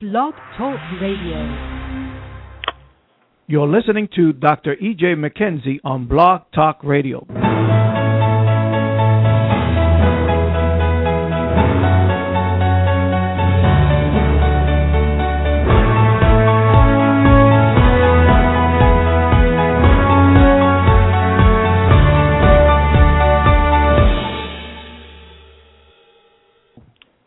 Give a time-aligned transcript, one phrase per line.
[0.00, 1.44] Blog Talk Radio.
[3.48, 4.72] You're listening to Dr.
[4.72, 5.08] E.J.
[5.14, 7.26] McKenzie on Blog Talk Radio.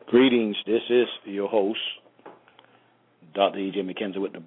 [0.08, 0.56] Greetings.
[0.66, 1.78] This is your host,
[3.34, 3.60] Dr.
[3.60, 3.82] E.J.
[3.82, 4.44] McKenzie with the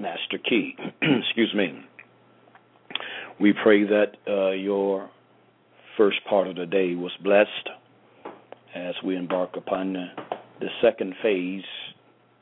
[0.00, 0.74] Master Key.
[1.02, 1.84] Excuse me.
[3.40, 5.08] We pray that uh, your
[5.96, 7.68] first part of the day was blessed
[8.74, 10.06] as we embark upon the,
[10.60, 11.62] the second phase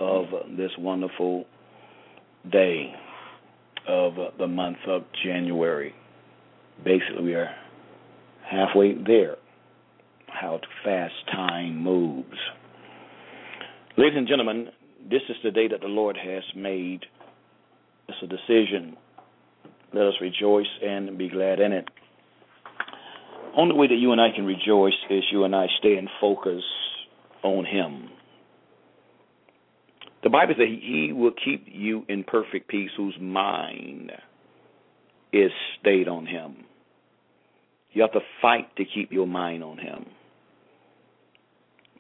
[0.01, 0.27] of
[0.57, 1.45] this wonderful
[2.51, 2.93] day
[3.87, 5.95] of the month of January.
[6.85, 7.51] Basically, we are
[8.51, 9.37] halfway there.
[10.27, 12.39] How fast time moves.
[13.99, 14.69] Ladies and gentlemen,
[15.09, 17.07] this is the day that the Lord has made.
[18.09, 18.97] It's a decision.
[19.93, 21.89] Let us rejoice and be glad in it.
[23.57, 26.63] Only way that you and I can rejoice is you and I stay in focus
[27.43, 28.09] on Him.
[30.23, 34.13] The Bible says He will keep you in perfect peace whose mind
[35.33, 35.51] is
[35.81, 36.65] stayed on Him.
[37.93, 40.07] You have to fight to keep your mind on Him.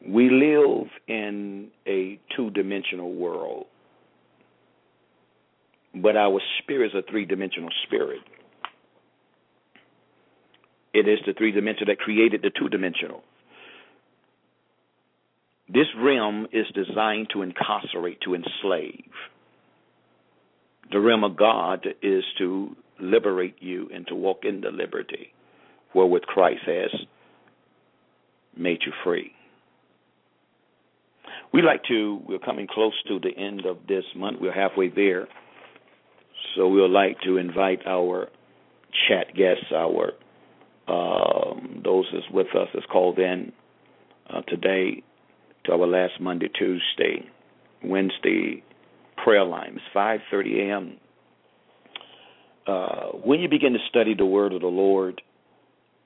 [0.07, 3.67] We live in a two dimensional world,
[5.95, 8.21] but our spirit is a three dimensional spirit.
[10.93, 13.23] It is the three dimensional that created the two dimensional.
[15.69, 19.11] This realm is designed to incarcerate, to enslave.
[20.91, 25.33] The realm of God is to liberate you and to walk in the liberty
[25.95, 26.91] wherewith Christ has
[28.57, 29.33] made you free.
[31.53, 34.39] We like to, we're coming close to the end of this month.
[34.41, 35.29] We're halfway there.
[36.57, 38.29] So we would like to invite our
[39.09, 40.13] chat guests, our
[40.89, 43.53] um, those that's with us that's called in
[44.29, 45.03] uh, today
[45.65, 47.29] to our last Monday, Tuesday,
[47.85, 48.63] Wednesday
[49.23, 49.77] prayer line.
[49.77, 50.97] It's 5:30 a.m.
[52.67, 55.23] Uh, when you begin to study the Word of the Lord,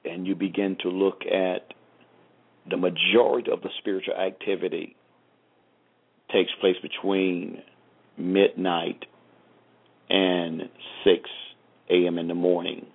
[0.04, 1.72] and you begin to look at
[2.68, 4.95] the majority of the spiritual activity
[6.32, 7.62] takes place between
[8.16, 9.04] midnight
[10.08, 10.62] and
[11.04, 11.30] 6
[11.90, 12.18] a.m.
[12.18, 12.86] in the morning.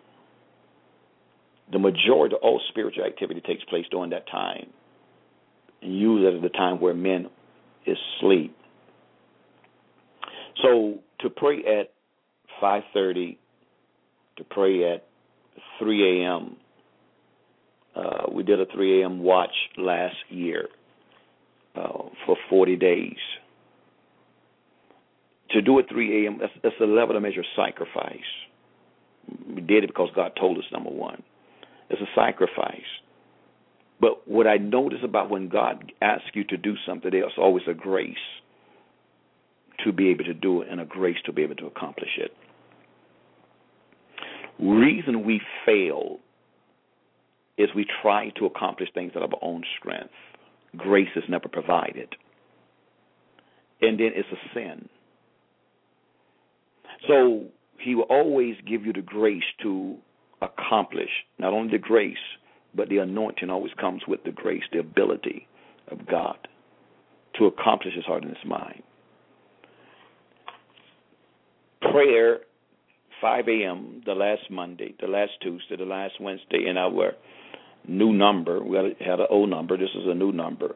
[1.72, 4.68] The majority of all spiritual activity takes place during that time.
[5.82, 7.28] And usually at the time where men
[7.86, 8.56] is asleep.
[10.62, 11.94] So to pray at
[12.62, 13.38] 5:30,
[14.38, 15.08] to pray at
[15.80, 16.58] 3 a.m.
[17.96, 19.20] Uh, we did a 3 a.m.
[19.20, 20.68] watch last year
[21.76, 23.18] uh, for 40 days.
[25.52, 28.20] To do it 3 a.m., that's, that's a level of measure sacrifice.
[29.48, 31.24] We did it because God told us, number one.
[31.90, 32.82] It's a sacrifice.
[34.00, 37.74] But what I notice about when God asks you to do something, there's always a
[37.74, 38.16] grace
[39.84, 42.32] to be able to do it and a grace to be able to accomplish it.
[44.60, 46.20] Reason we fail
[47.58, 50.14] is we try to accomplish things out of our own strength.
[50.78, 52.16] Grace is never provided.
[53.82, 54.90] And then it's a sin.
[57.08, 57.46] So
[57.80, 59.98] he will always give you the grace to
[60.42, 61.10] accomplish
[61.40, 62.16] not only the grace,
[62.76, 65.48] but the anointing always comes with the grace, the ability
[65.90, 66.38] of God
[67.38, 68.84] to accomplish his heart and his mind.
[71.82, 72.40] Prayer,
[73.20, 77.14] 5 a.m., the last Monday, the last Tuesday, the last Wednesday, in our
[77.88, 78.64] new number.
[78.64, 79.78] We had an old number.
[79.78, 80.76] This is a new number.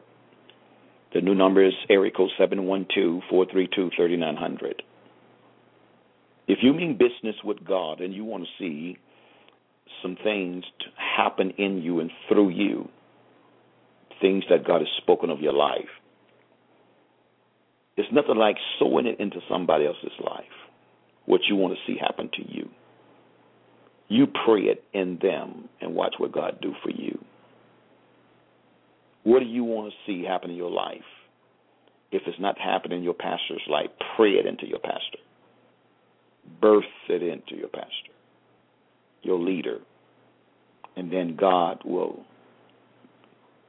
[1.14, 4.82] The new number is area code 712-432-3900.
[6.48, 8.98] If you mean business with God and you want to see
[10.02, 10.64] some things
[11.16, 12.88] happen in you and through you,
[14.20, 15.88] things that God has spoken of your life,
[17.96, 20.44] it's nothing like sowing it into somebody else's life,
[21.24, 22.68] what you want to see happen to you.
[24.08, 27.18] You pray it in them and watch what God do for you.
[29.24, 31.00] What do you want to see happen in your life?
[32.12, 35.18] If it's not happening in your pastor's life, pray it into your pastor.
[36.60, 38.12] Birth it into your pastor,
[39.22, 39.78] your leader.
[40.94, 42.24] And then God will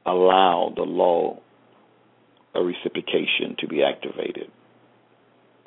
[0.06, 1.40] allow the law
[2.54, 4.52] of reciprocation to be activated.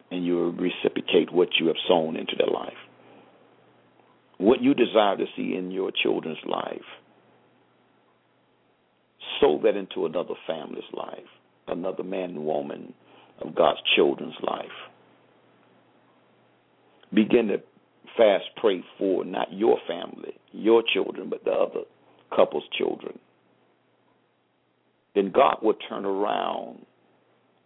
[0.09, 2.73] And you will reciprocate what you have sown into their life
[4.41, 6.81] what you desire to see in your children's life,
[9.39, 11.29] sow that into another family's life,
[11.67, 12.93] another man and woman,
[13.39, 14.65] of God's children's life.
[17.13, 17.57] Begin to
[18.17, 21.81] fast pray for not your family, your children, but the other
[22.35, 23.19] couple's children.
[25.13, 26.85] Then God will turn around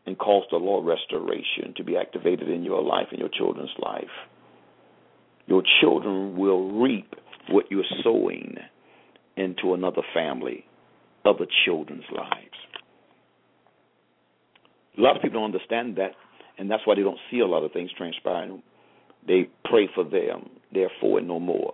[0.06, 3.74] and cause the law of restoration to be activated in your life and your children's
[3.80, 4.04] life.
[5.48, 7.14] Your children will reap
[7.50, 8.56] what you're sowing
[9.38, 10.66] into another family,
[11.26, 12.56] other children's lives.
[14.98, 16.12] A lot of people don't understand that,
[16.58, 18.64] and that's why they don't see a lot of things transpiring.
[19.28, 21.74] They pray for them, therefore, and no more.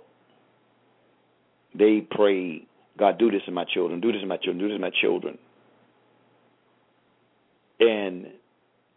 [1.77, 2.65] They pray,
[2.97, 4.91] God, do this in my children, do this in my children, do this in my
[5.01, 5.38] children.
[7.79, 8.27] And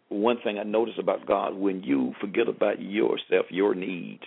[0.08, 4.22] one thing I notice about God, when you forget about yourself, your needs,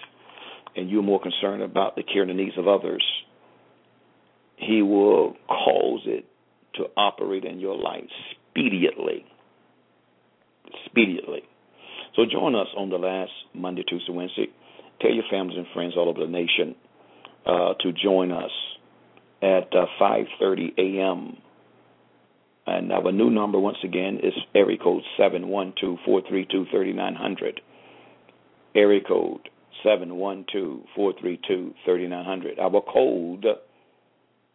[0.76, 3.04] and you're more concerned about the care and the needs of others,
[4.58, 6.26] He will cause it
[6.76, 8.10] to operate in your life
[8.52, 9.26] speedily.
[10.86, 11.44] Speedily.
[12.16, 14.48] So join us on the last Monday, Tuesday, Wednesday.
[15.02, 16.76] Tell your families and friends all over the nation
[17.46, 18.52] uh, to join us
[19.42, 21.38] at uh, 5:30 a.m.
[22.66, 27.60] And our new number, once again, is area code 712-432-3900.
[28.76, 29.48] Area code
[29.86, 32.60] 712-432-3900.
[32.60, 33.46] Our code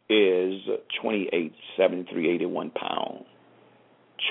[0.08, 0.62] is
[1.00, 3.24] 287381 pound.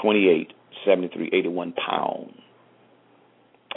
[0.02, 2.34] 287381 pound.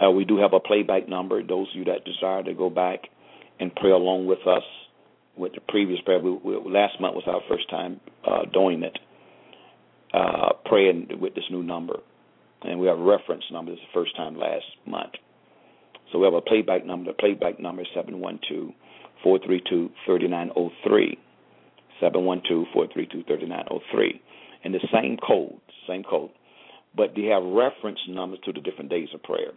[0.03, 1.43] Uh, we do have a playback number.
[1.43, 3.01] Those of you that desire to go back
[3.61, 4.63] and pray along with us
[5.37, 8.99] with the previous prayer, we, we, last month was our first time uh, doing it,
[10.13, 11.99] uh, praying with this new number.
[12.63, 13.73] And we have a reference number.
[13.73, 15.13] This is the first time last month.
[16.15, 17.11] So we have a playback number.
[17.11, 18.71] The playback number is 712
[19.25, 21.19] 432 3903.
[21.99, 24.23] 712 432 3903.
[24.63, 25.59] And the same code,
[25.89, 26.31] same code.
[26.97, 29.51] But they have reference numbers to the different days of prayer.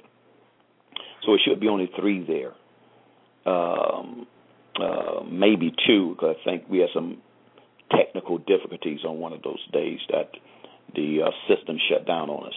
[1.23, 2.53] So it should be only three there.
[3.45, 4.25] Um,
[4.81, 7.21] uh, maybe two, because I think we had some
[7.91, 10.31] technical difficulties on one of those days that
[10.95, 12.55] the uh, system shut down on us.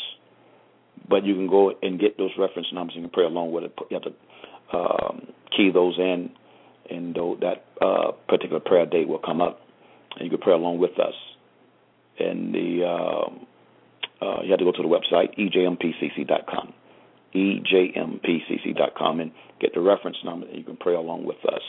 [1.08, 3.73] But you can go and get those reference numbers and pray along with it.
[3.91, 5.26] You have to um,
[5.56, 6.31] key those in,
[6.88, 9.61] and that uh, particular prayer date will come up,
[10.17, 11.14] and you can pray along with us.
[12.19, 13.47] And the um,
[14.23, 16.75] uh, you have to go to the website ejmpcc.com
[17.35, 21.62] ejmpcc.com and get the reference number and you can pray along with us.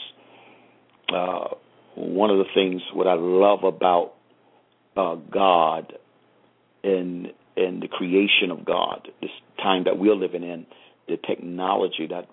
[1.08, 1.54] Uh,
[1.94, 4.14] one of the things what I love about
[4.96, 5.92] uh, God
[6.82, 10.66] and and the creation of God, this time that we're living in,
[11.08, 12.28] the technology that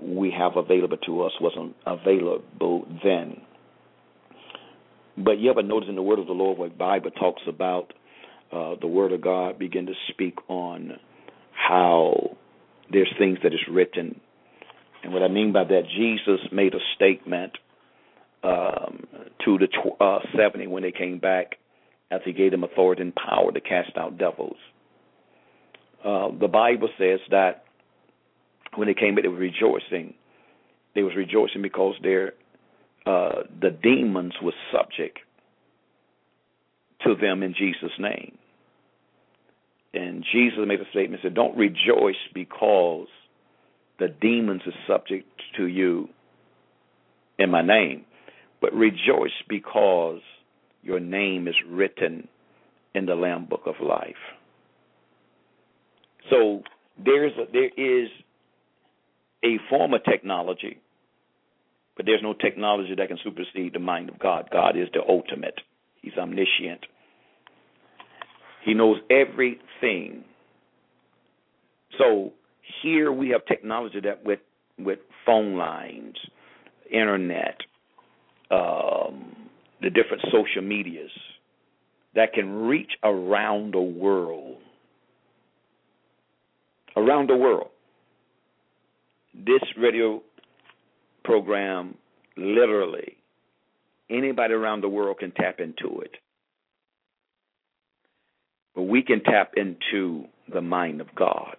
[0.00, 3.40] we have available to us wasn't available then.
[5.16, 7.92] But you ever notice in the Word of the Lord, where Bible talks about
[8.52, 10.98] uh, the Word of God begin to speak on
[11.52, 12.36] how
[12.90, 14.20] there's things that is written.
[15.02, 17.52] And what I mean by that, Jesus made a statement
[18.42, 19.06] um,
[19.44, 21.56] to the tw- uh, 70 when they came back
[22.10, 24.56] after he gave them authority and power to cast out devils.
[26.04, 27.64] Uh, the Bible says that
[28.76, 30.14] when they came back, they were rejoicing.
[30.94, 32.32] They was rejoicing because their
[33.06, 35.18] uh, the demons were subject
[37.04, 38.36] to them in Jesus' name.
[39.92, 43.08] And Jesus made a statement said, Don't rejoice because
[43.98, 45.26] the demons are subject
[45.56, 46.08] to you
[47.38, 48.04] in my name,
[48.60, 50.20] but rejoice because
[50.82, 52.28] your name is written
[52.94, 54.14] in the Lamb Book of Life.
[56.30, 56.62] So
[57.02, 58.08] there's a, there is
[59.44, 60.78] a form of technology,
[61.96, 64.48] but there's no technology that can supersede the mind of God.
[64.52, 65.60] God is the ultimate.
[66.02, 66.86] He's omniscient.
[68.64, 70.24] He knows everything.
[71.98, 72.32] So
[72.82, 74.40] here we have technology that with
[74.78, 76.16] with phone lines,
[76.90, 77.58] internet,
[78.50, 79.36] um,
[79.82, 81.10] the different social medias
[82.14, 84.56] that can reach around the world.
[86.96, 87.68] Around the world.
[89.34, 90.22] This radio
[91.24, 91.94] program
[92.36, 93.16] literally
[94.10, 96.16] anybody around the world can tap into it.
[98.74, 101.56] But we can tap into the mind of God.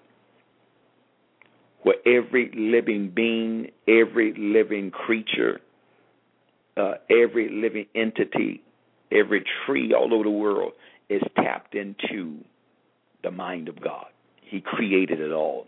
[1.83, 5.61] Where every living being, every living creature,
[6.81, 8.63] uh, every living entity,
[9.11, 10.73] every tree all over the world
[11.09, 12.37] is tapped into
[13.23, 14.07] the mind of God.
[14.41, 15.67] He created it all.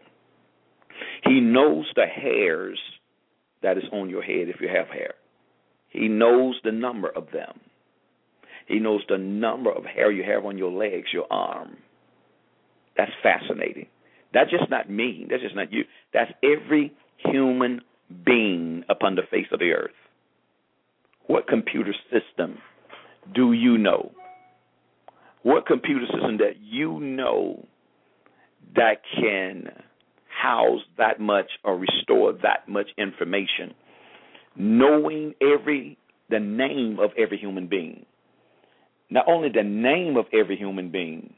[1.25, 2.79] He knows the hairs
[3.61, 5.13] that is on your head if you have hair.
[5.89, 7.59] He knows the number of them.
[8.67, 11.77] He knows the number of hair you have on your legs, your arm.
[12.97, 13.87] That's fascinating.
[14.33, 15.27] That's just not me.
[15.29, 15.83] That's just not you.
[16.13, 17.81] That's every human
[18.25, 19.91] being upon the face of the earth.
[21.27, 22.57] What computer system
[23.33, 24.11] do you know?
[25.43, 27.65] What computer system that you know
[28.75, 29.69] that can
[30.41, 33.73] house that much or restore that much information?
[34.55, 35.97] Knowing every
[36.29, 38.05] the name of every human being.
[39.09, 41.33] Not only the name of every human being,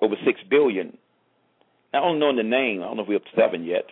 [0.00, 0.96] over six billion.
[1.92, 3.84] Not only knowing the name, I don't know if we're up to seven yet.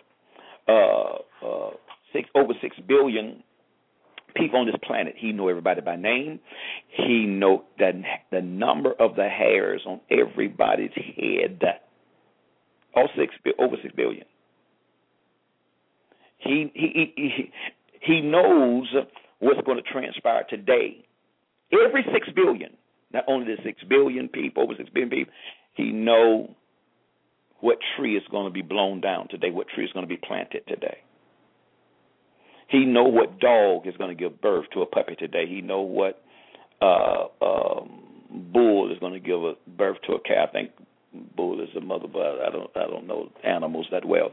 [0.67, 1.71] Uh, uh,
[2.13, 3.43] six over six billion
[4.35, 5.15] people on this planet.
[5.17, 6.39] He know everybody by name.
[6.87, 7.93] He know that
[8.31, 11.61] the number of the hairs on everybody's head.
[12.95, 14.25] All six over six billion.
[16.37, 17.51] He he he
[18.01, 18.87] he knows
[19.39, 21.05] what's going to transpire today.
[21.71, 22.71] Every six billion,
[23.13, 25.33] not only the six billion people, over six billion people,
[25.75, 26.55] he know
[27.59, 30.17] what tree is going to be blown down today, what tree is going to be
[30.17, 30.97] planted today.
[32.69, 35.45] He know what dog is going to give birth to a puppy today.
[35.47, 36.21] He know what
[36.81, 38.03] uh, um,
[38.53, 40.49] bull is going to give a birth to a calf.
[40.49, 40.71] I think
[41.35, 44.29] bull is the mother, but I don't I don't know animals that well.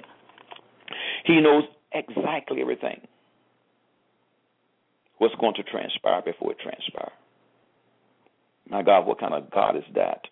[1.24, 3.00] He knows exactly everything.
[5.18, 7.12] What's going to transpire before it transpires.
[8.68, 10.22] My God, what kind of God is that?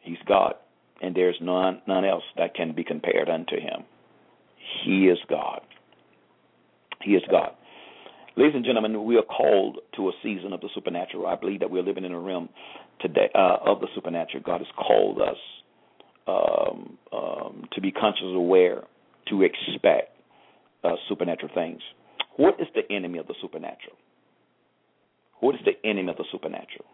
[0.00, 0.56] He's God,
[1.00, 3.84] and there's none none else that can be compared unto him.
[4.84, 5.62] He is God.
[7.04, 7.50] He is God.
[8.36, 11.26] Ladies and gentlemen, we are called to a season of the supernatural.
[11.26, 12.48] I believe that we're living in a realm
[13.00, 14.42] today uh, of the supernatural.
[14.44, 15.36] God has called us
[16.26, 18.82] um, um, to be conscious, aware,
[19.28, 20.16] to expect
[20.82, 21.80] uh, supernatural things.
[22.36, 23.96] What is the enemy of the supernatural?
[25.40, 26.86] What is the enemy of the supernatural?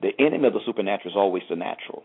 [0.00, 2.02] The enemy of the supernatural is always the natural.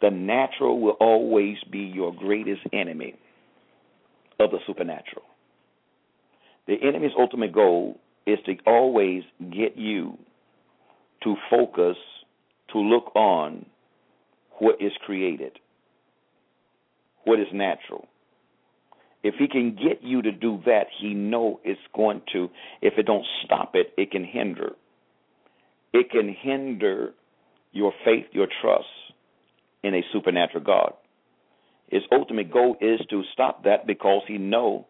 [0.00, 3.14] The natural will always be your greatest enemy
[4.40, 5.24] of the supernatural.
[6.66, 10.16] The enemy's ultimate goal is to always get you
[11.24, 11.96] to focus,
[12.72, 13.66] to look on
[14.58, 15.58] what is created,
[17.24, 18.06] what is natural.
[19.22, 22.48] If he can get you to do that, he know it's going to.
[22.80, 24.72] If it don't stop it, it can hinder.
[25.92, 27.12] It can hinder
[27.72, 28.86] your faith, your trust
[29.82, 30.94] in a supernatural God.
[31.88, 34.86] His ultimate goal is to stop that because he know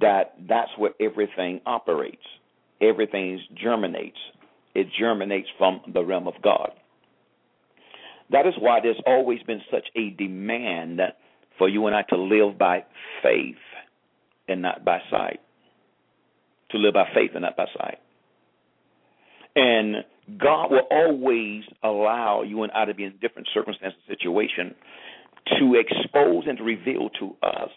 [0.00, 2.22] that that's where everything operates.
[2.80, 4.18] Everything germinates.
[4.74, 6.70] It germinates from the realm of God.
[8.30, 11.00] That is why there's always been such a demand
[11.58, 12.84] for you and I to live by
[13.22, 13.56] faith
[14.48, 15.40] and not by sight.
[16.70, 17.98] To live by faith and not by sight.
[19.54, 19.96] And
[20.38, 24.74] God will always allow you and I to be in different circumstances, situation,
[25.60, 27.70] to expose and to reveal to us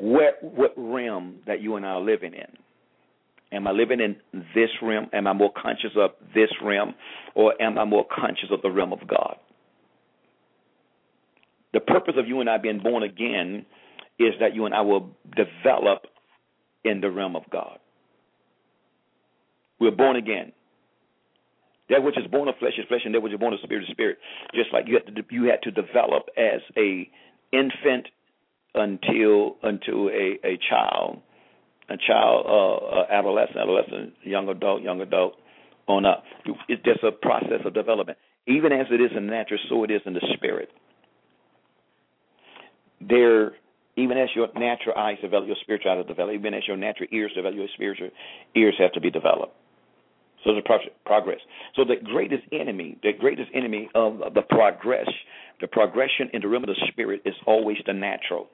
[0.00, 2.46] what what realm that you and I are living in.
[3.52, 4.16] Am I living in
[4.54, 5.06] this realm?
[5.12, 6.94] Am I more conscious of this realm,
[7.34, 9.36] or am I more conscious of the realm of God?
[11.72, 13.66] The purpose of you and I being born again
[14.18, 16.06] is that you and I will develop
[16.84, 17.78] in the realm of God.
[19.80, 20.52] We're born again.
[21.90, 23.84] That which is born of flesh is flesh, and that which is born of spirit
[23.84, 24.18] is spirit.
[24.54, 27.08] Just like you had to, you had to develop as a
[27.52, 28.08] infant
[28.74, 31.20] until until a a child,
[31.88, 35.34] a child, uh, uh, adolescent, adolescent, young adult, young adult,
[35.86, 36.24] on up.
[36.68, 38.18] It's just a process of development.
[38.46, 40.68] Even as it is in the natural, so it is in the spirit.
[43.00, 43.52] There,
[43.96, 46.34] even as your natural eyes develop, your spiritual eyes develop.
[46.34, 48.10] Even as your natural ears develop, your spiritual
[48.54, 49.54] ears have to be developed.
[50.44, 50.64] So there's
[51.06, 51.38] progress.
[51.74, 55.08] So the greatest enemy, the greatest enemy of the progress,
[55.60, 58.48] the progression in the realm of the spirit is always the natural.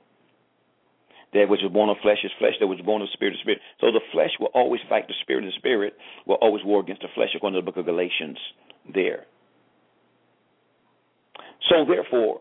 [1.32, 2.54] That which is born of flesh is flesh.
[2.58, 3.60] That which is born of spirit is spirit.
[3.80, 5.94] So the flesh will always fight the spirit, and the spirit
[6.26, 8.38] will always war against the flesh, according to the book of Galatians.
[8.92, 9.26] There.
[11.68, 12.40] So therefore,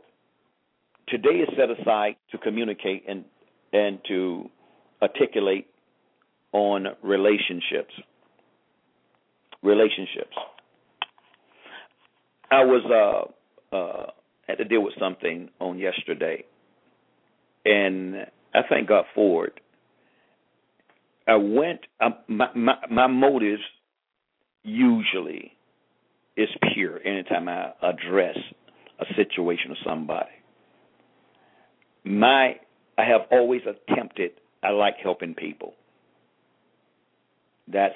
[1.07, 3.25] today is set aside to communicate and
[3.73, 4.49] and to
[5.01, 5.67] articulate
[6.51, 7.93] on relationships.
[9.61, 10.35] Relationships.
[12.51, 13.29] I was
[13.71, 14.05] uh uh
[14.47, 16.43] had to deal with something on yesterday,
[17.65, 19.59] and I thank God for it.
[21.27, 21.81] I went.
[22.27, 23.61] My, my my motives
[24.63, 25.53] usually
[26.35, 26.99] is pure.
[27.05, 28.37] Anytime I address
[28.99, 30.29] a situation or somebody,
[32.03, 32.55] my
[32.97, 34.31] I have always attempted.
[34.63, 35.73] I like helping people.
[37.71, 37.95] That's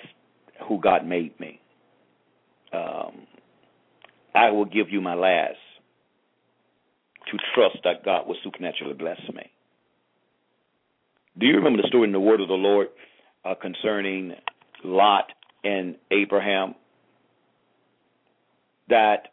[0.67, 1.59] who God made me.
[2.71, 3.27] Um,
[4.35, 5.57] I will give you my last
[7.31, 9.51] to trust that God will supernaturally bless me.
[11.37, 12.87] Do you remember the story in the Word of the Lord
[13.43, 14.33] uh, concerning
[14.83, 15.25] Lot
[15.63, 16.75] and Abraham?
[18.89, 19.29] That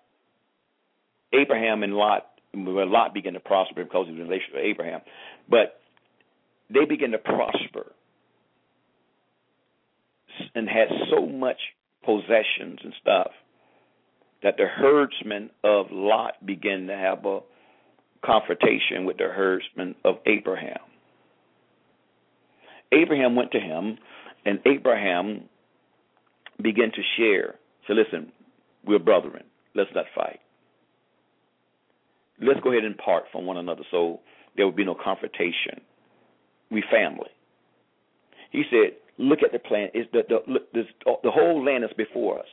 [1.33, 5.01] Abraham and Lot, well, Lot began to prosper because he was in relation with Abraham,
[5.49, 5.81] but
[6.73, 7.93] they began to prosper
[10.55, 11.59] and had so much
[12.05, 13.31] possessions and stuff
[14.43, 17.41] that the herdsmen of Lot began to have a
[18.25, 20.79] confrontation with the herdsmen of Abraham.
[22.93, 23.99] Abraham went to him,
[24.45, 25.43] and Abraham
[26.63, 27.55] began to share.
[27.87, 28.33] So listen,
[28.85, 29.45] we're brethren.
[29.75, 30.41] Let's not fight.
[32.41, 34.21] Let's go ahead and part from one another so
[34.57, 35.81] there will be no confrontation.
[36.71, 37.31] We family.
[38.51, 39.89] He said, look at the plan.
[39.95, 40.85] Is the the, the
[41.23, 42.47] the whole land is before us.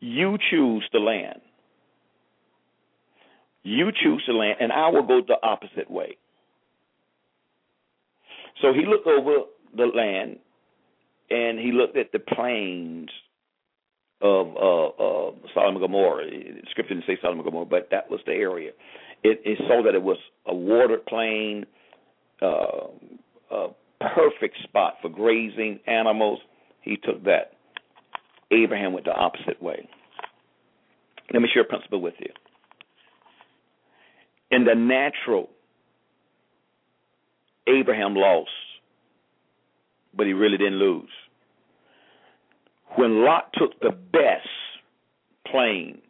[0.00, 1.40] You choose the land.
[3.62, 6.16] You choose the land, and I will go the opposite way.
[8.62, 9.44] So he looked over
[9.76, 10.38] the land,
[11.30, 13.08] and he looked at the plains
[14.22, 16.24] of uh, uh, Sodom Gomorrah.
[16.30, 18.70] The scripture didn't say Sodom and Gomorrah, but that was the area.
[19.22, 21.66] It, it saw that it was a watered plain,
[22.40, 22.88] uh,
[23.50, 23.68] a
[24.00, 26.40] perfect spot for grazing animals.
[26.82, 27.52] He took that.
[28.52, 29.88] Abraham went the opposite way.
[31.32, 32.30] Let me share a principle with you.
[34.50, 35.50] In the natural,
[37.68, 38.50] Abraham lost,
[40.16, 41.10] but he really didn't lose.
[42.96, 44.48] When Lot took the best
[45.50, 46.00] plain,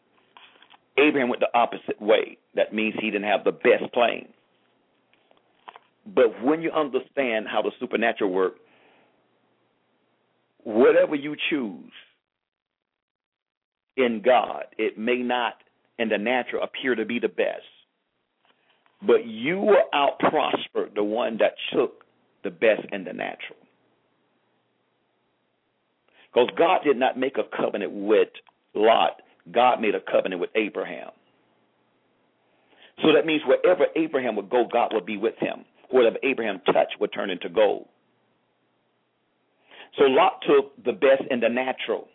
[0.98, 2.38] Abraham went the opposite way.
[2.54, 4.28] That means he didn't have the best plain.
[6.06, 8.60] But when you understand how the supernatural works,
[10.62, 11.92] whatever you choose
[13.96, 15.54] in God, it may not
[15.98, 17.64] in the natural appear to be the best.
[19.02, 22.04] But you will out prosper the one that took
[22.44, 23.58] the best and the natural.
[26.32, 28.28] Because God did not make a covenant with
[28.74, 31.10] Lot, God made a covenant with Abraham.
[33.02, 35.64] So that means wherever Abraham would go, God would be with him.
[35.90, 37.86] Whatever Abraham touched would turn into gold.
[39.98, 42.08] So Lot took the best and the natural.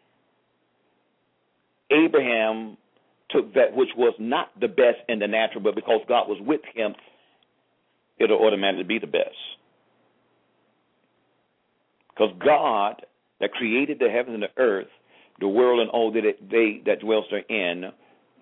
[1.92, 2.78] Abraham
[3.32, 6.62] took that which was not the best in the natural, but because God was with
[6.74, 6.94] him,
[8.20, 9.36] it'll automatically be the best.
[12.10, 13.06] Because God
[13.40, 14.88] that created the heavens and the earth,
[15.40, 17.92] the world and all that it, they that dwells therein,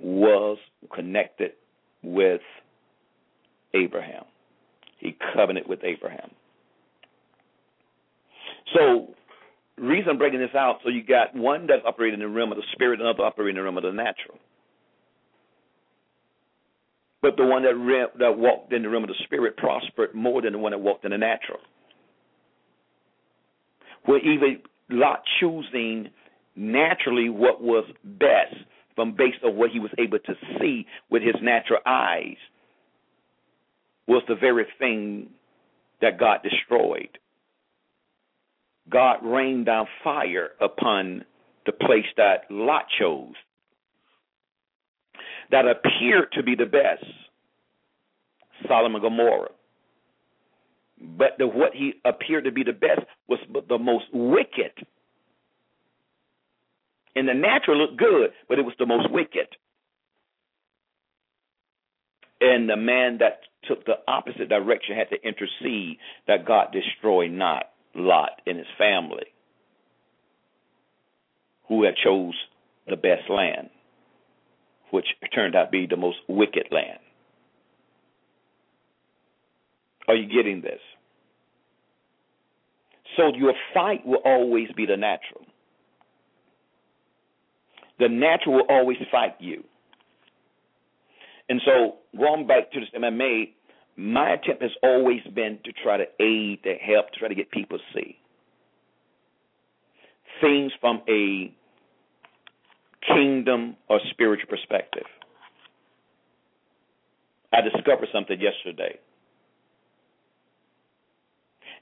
[0.02, 0.58] was
[0.94, 1.52] connected
[2.04, 2.42] with
[3.74, 4.26] Abraham.
[5.00, 6.32] He covenanted with Abraham.
[8.74, 9.14] So,
[9.78, 12.58] reason I'm breaking this out, so you got one that's operating in the realm of
[12.58, 14.38] the spirit, another operating in the realm of the natural.
[17.22, 20.42] But the one that re- that walked in the realm of the spirit prospered more
[20.42, 21.60] than the one that walked in the natural.
[24.06, 26.10] Where even Lot choosing
[26.56, 28.56] naturally what was best
[28.96, 32.38] from based on what he was able to see with his natural eyes
[34.08, 35.30] was the very thing
[36.02, 37.18] that God destroyed.
[38.90, 41.24] God rained down fire upon
[41.66, 43.36] the place that Lot chose
[45.52, 47.06] that appeared to be the best
[48.68, 49.50] Sodom and Gomorrah.
[51.02, 54.74] But the, what he appeared to be the best was the most wicked.
[57.16, 59.48] And the natural looked good, but it was the most wicked.
[62.42, 67.64] And the man that took the opposite direction had to intercede that God destroy not
[67.96, 69.26] Lot and his family,
[71.68, 72.36] who had chose
[72.88, 73.70] the best land,
[74.92, 77.00] which turned out to be the most wicked land.
[80.08, 80.80] Are you getting this?
[83.18, 85.46] So your fight will always be the natural.
[88.00, 89.64] The natural will always fight you.
[91.50, 93.54] And so, going back to this MMA,
[93.98, 97.52] my attempt has always been to try to aid, to help, to try to get
[97.52, 98.20] people to see
[100.42, 101.54] things from a
[103.08, 105.06] kingdom or spiritual perspective.
[107.52, 109.00] I discovered something yesterday.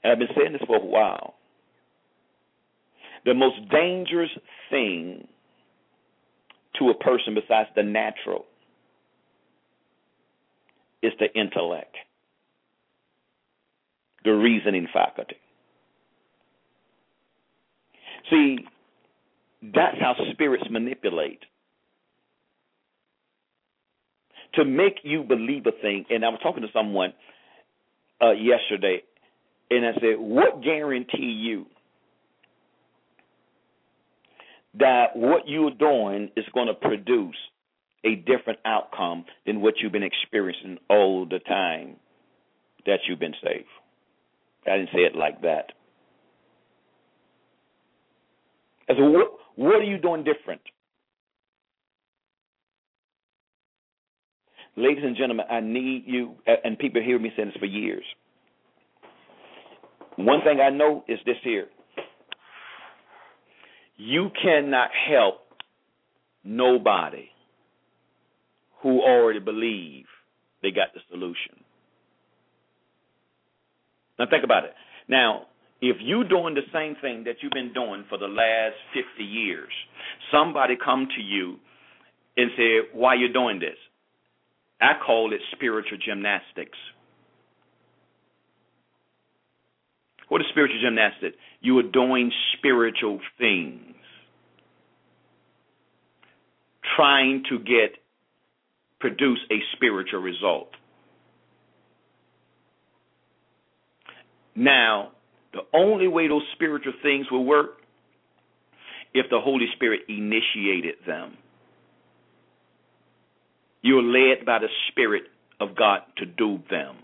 [0.02, 1.34] And I've been saying this for a while.
[3.24, 4.30] The most dangerous
[4.70, 5.26] thing
[6.78, 8.46] to a person besides the natural
[11.02, 11.96] is the intellect,
[14.24, 15.36] the reasoning faculty.
[18.30, 18.58] See,
[19.62, 21.40] that's how spirits manipulate
[24.54, 26.04] to make you believe a thing.
[26.10, 27.12] And I was talking to someone
[28.22, 29.02] uh, yesterday,
[29.70, 31.66] and I said, "What guarantee you
[34.74, 37.36] that what you're doing is going to produce
[38.04, 41.96] a different outcome than what you've been experiencing all the time
[42.86, 43.66] that you've been saved?"
[44.66, 45.72] I didn't say it like that.
[48.88, 50.62] I said, "What what are you doing different?"
[54.76, 58.04] Ladies and gentlemen, I need you, and people hear me saying this for years.
[60.16, 61.68] One thing I know is this here
[63.98, 65.40] you cannot help
[66.44, 67.28] nobody
[68.80, 70.06] who already believe
[70.62, 71.58] they got the solution.
[74.18, 74.74] Now think about it.
[75.08, 75.46] Now,
[75.80, 79.70] if you're doing the same thing that you've been doing for the last 50 years,
[80.32, 81.58] somebody come to you
[82.36, 83.78] and say, "Why you doing this?"
[84.80, 86.78] I call it spiritual gymnastics.
[90.28, 91.36] What is spiritual gymnastics?
[91.60, 93.96] You are doing spiritual things,
[96.96, 97.98] trying to get
[99.00, 100.74] produce a spiritual result.
[104.54, 105.12] Now,
[105.52, 107.78] the only way those spiritual things will work
[109.14, 111.36] if the Holy Spirit initiated them.
[113.82, 115.24] You're led by the Spirit
[115.60, 116.96] of God to do them.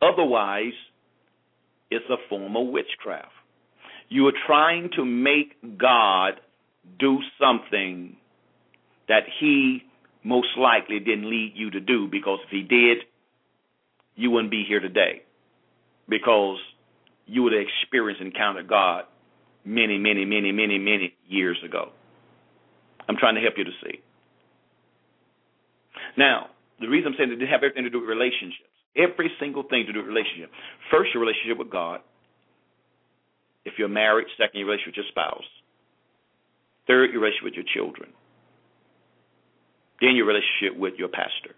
[0.00, 0.72] Otherwise,
[1.90, 3.32] it's a form of witchcraft.
[4.08, 6.34] You are trying to make God
[6.98, 8.16] do something
[9.08, 9.82] that He
[10.22, 12.98] most likely didn't lead you to do because if He did,
[14.14, 15.22] you wouldn't be here today
[16.10, 16.58] because
[17.26, 19.04] you would have experienced and encountered God
[19.64, 21.90] many, many, many, many, many years ago.
[23.08, 24.02] I'm trying to help you to see.
[26.18, 28.66] Now, the reason I'm saying that it have everything to do with relationships.
[28.96, 30.50] Every single thing to do with relationship.
[30.90, 32.00] First, your relationship with God.
[33.64, 35.46] If you're married, second, your relationship with your spouse.
[36.88, 38.10] Third, your relationship with your children.
[40.00, 41.54] Then your relationship with your pastor.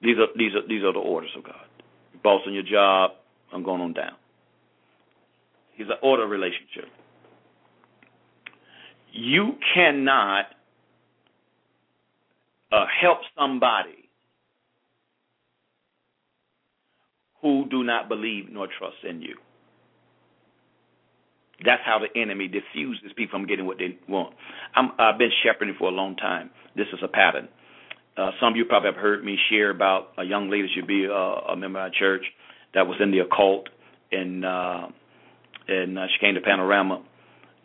[0.00, 1.67] These are these are these are the orders of God.
[2.22, 3.12] Boss on your job,
[3.52, 4.12] I'm going on down.
[5.74, 6.86] He's an order relationship.
[9.12, 10.46] You cannot
[12.72, 14.08] uh, help somebody
[17.40, 19.36] who do not believe nor trust in you.
[21.64, 24.34] That's how the enemy diffuses people from getting what they want.
[24.74, 26.50] i have been shepherding for a long time.
[26.76, 27.48] This is a pattern.
[28.18, 31.04] Uh, some of you probably have heard me share about a young lady should be
[31.04, 32.24] a, a member of our church
[32.74, 33.68] that was in the occult,
[34.10, 34.88] and uh,
[35.68, 37.02] and uh, she came to Panorama,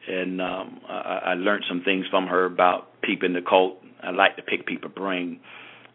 [0.07, 4.11] and um, I, I learned some things from her about people in the cult I
[4.11, 5.39] like to pick people's brain.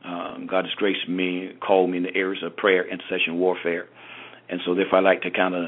[0.05, 3.87] Um, God has graced me, called me in the areas of prayer, intercession, warfare,
[4.49, 5.64] and so therefore I like to kind of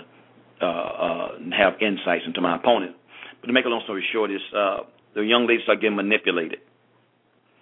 [0.62, 2.96] uh, uh, have insights into my opponent.
[3.40, 4.78] But to make a long story short, is uh,
[5.14, 6.58] the young lady start getting manipulated.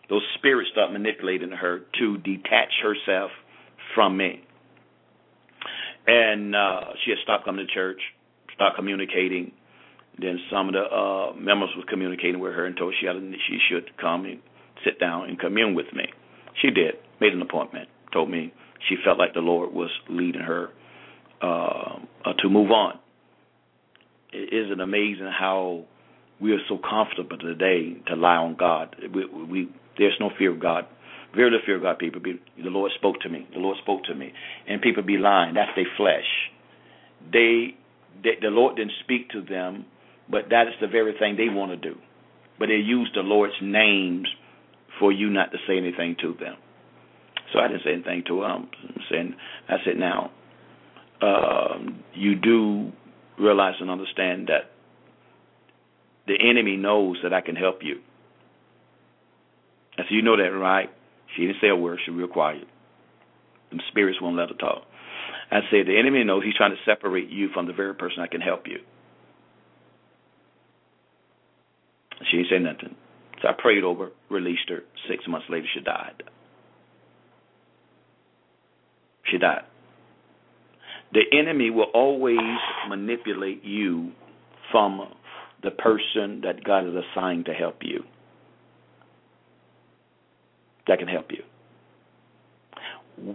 [0.08, 3.30] Those spirits start manipulating her to detach herself
[3.94, 4.42] from me,
[6.06, 8.00] and uh, she had stopped coming to church,
[8.54, 9.52] stopped communicating.
[10.20, 13.58] Then some of the uh, members was communicating with her and told she had she
[13.70, 14.40] should come and
[14.84, 16.04] sit down and commune with me.
[16.60, 18.52] She did, made an appointment, told me
[18.88, 20.70] she felt like the Lord was leading her
[21.42, 21.98] uh,
[22.38, 22.98] to move on.
[24.32, 25.84] It isn't amazing how
[26.40, 28.96] we are so comfortable today to lie on God.
[29.14, 29.68] We, we
[29.98, 30.86] there's no fear of God.
[31.34, 31.98] Very little fear of God.
[31.98, 33.46] People be the Lord spoke to me.
[33.52, 34.32] The Lord spoke to me,
[34.66, 35.54] and people be lying.
[35.54, 36.26] That's their flesh.
[37.32, 37.76] They,
[38.22, 39.84] they the Lord didn't speak to them,
[40.30, 41.98] but that is the very thing they want to do.
[42.58, 44.26] But they use the Lord's names
[44.98, 46.56] for you not to say anything to them.
[47.52, 48.68] So I didn't say anything to them.
[48.82, 49.34] I'm saying,
[49.68, 50.30] I said, now,
[51.22, 52.92] um, you do
[53.38, 54.72] realize and understand that
[56.26, 58.00] the enemy knows that I can help you.
[59.98, 60.88] I said, you know that, right?
[61.36, 61.98] She didn't say a word.
[62.04, 62.64] She real quiet.
[63.72, 64.82] The spirits won't let her talk.
[65.50, 68.30] I said, the enemy knows he's trying to separate you from the very person that
[68.30, 68.78] can help you.
[72.30, 72.96] She didn't say nothing.
[73.42, 74.80] So I prayed over, released her.
[75.08, 76.22] Six months later, she died.
[79.30, 79.62] She died.
[81.12, 82.38] The enemy will always
[82.88, 84.12] manipulate you
[84.70, 85.08] from
[85.62, 88.04] the person that God has assigned to help you.
[90.88, 91.42] That can help you.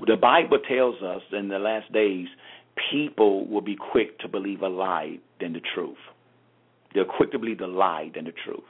[0.07, 2.27] The Bible tells us in the last days,
[2.91, 5.97] people will be quick to believe a lie than the truth.
[6.93, 8.63] They're quick to believe the lie than the truth.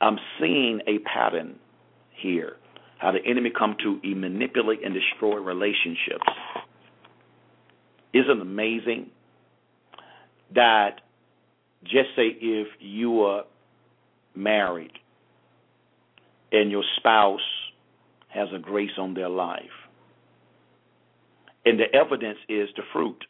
[0.00, 1.56] I'm seeing a pattern
[2.20, 2.56] here.
[2.98, 6.24] How the enemy come to manipulate and destroy relationships.
[8.12, 9.10] Isn't amazing
[10.54, 11.00] that
[11.84, 13.44] just say if you are
[14.34, 14.92] married
[16.52, 17.40] and your spouse
[18.28, 19.64] has a grace on their life,
[21.64, 23.24] and the evidence is the fruit.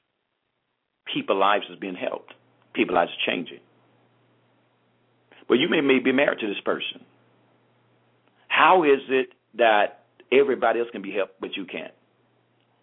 [1.12, 2.34] People's lives is being helped.
[2.74, 3.60] People's lives are changing.
[5.48, 7.04] But you may, may be married to this person.
[8.48, 10.00] How is it that
[10.32, 11.92] everybody else can be helped but you can't?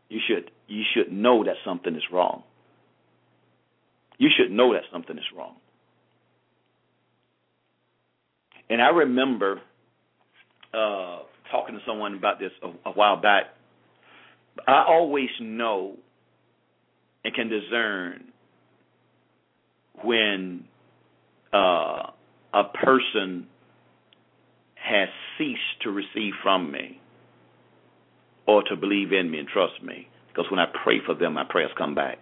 [0.09, 2.43] You should you should know that something is wrong.
[4.17, 5.55] You should know that something is wrong.
[8.69, 9.61] And I remember
[10.73, 11.19] uh,
[11.51, 13.45] talking to someone about this a, a while back.
[14.67, 15.97] I always know
[17.23, 18.25] and can discern
[20.03, 20.65] when
[21.53, 22.09] uh,
[22.53, 23.47] a person
[24.75, 25.07] has
[25.37, 26.99] ceased to receive from me
[28.45, 30.07] or to believe in me and trust me.
[30.27, 32.17] Because when I pray for them, my prayers come back.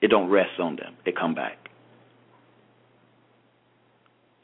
[0.00, 1.67] It don't rest on them; it come back.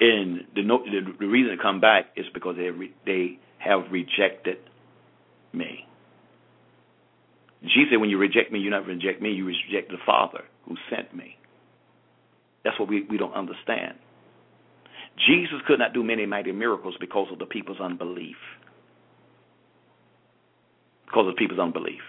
[0.01, 4.59] And the the, the reason to come back is because they re, they have rejected
[5.53, 5.87] me.
[7.63, 10.77] Jesus said, "When you reject me, you not reject me; you reject the Father who
[10.91, 11.37] sent me."
[12.65, 13.99] That's what we we don't understand.
[15.29, 18.37] Jesus could not do many mighty miracles because of the people's unbelief.
[21.07, 22.01] Because of people's unbelief.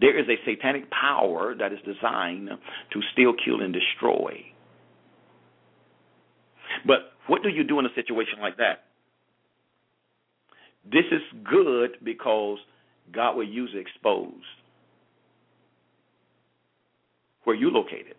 [0.00, 4.44] There is a satanic power that is designed to steal, kill, and destroy.
[6.86, 8.84] But what do you do in a situation like that?
[10.84, 12.58] This is good because
[13.12, 14.44] God will use it exposed.
[17.44, 18.16] Where you located.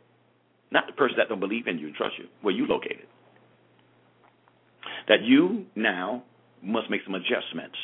[0.72, 2.26] Not the person that don't believe in you and trust you.
[2.42, 3.06] Where you located.
[5.08, 6.24] That you now
[6.64, 7.78] must make some adjustments.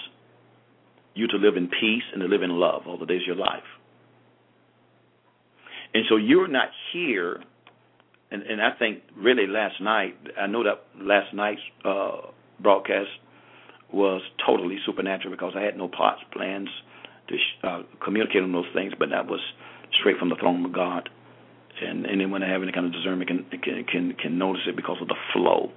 [1.13, 3.45] You to live in peace and to live in love all the days of your
[3.45, 3.63] life.
[5.93, 7.43] And so you're not here
[8.31, 13.09] and and I think really last night I know that last night's uh broadcast
[13.91, 16.69] was totally supernatural because I had no plots, plans
[17.27, 19.39] to uh, communicate on those things, but that was
[19.99, 21.09] straight from the throne of God.
[21.81, 24.97] And anyone that have any kind of discernment can can can, can notice it because
[25.01, 25.71] of the flow,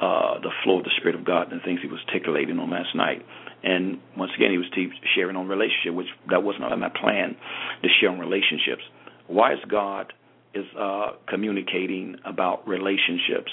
[0.00, 2.70] uh, the flow of the Spirit of God and the things He was articulating on
[2.70, 3.24] last night.
[3.62, 4.66] And once again, He was
[5.14, 7.36] sharing on relationship, which that was not my plan
[7.82, 8.82] to share on relationships.
[9.28, 10.12] Why is God
[10.56, 13.52] is uh, communicating about relationships?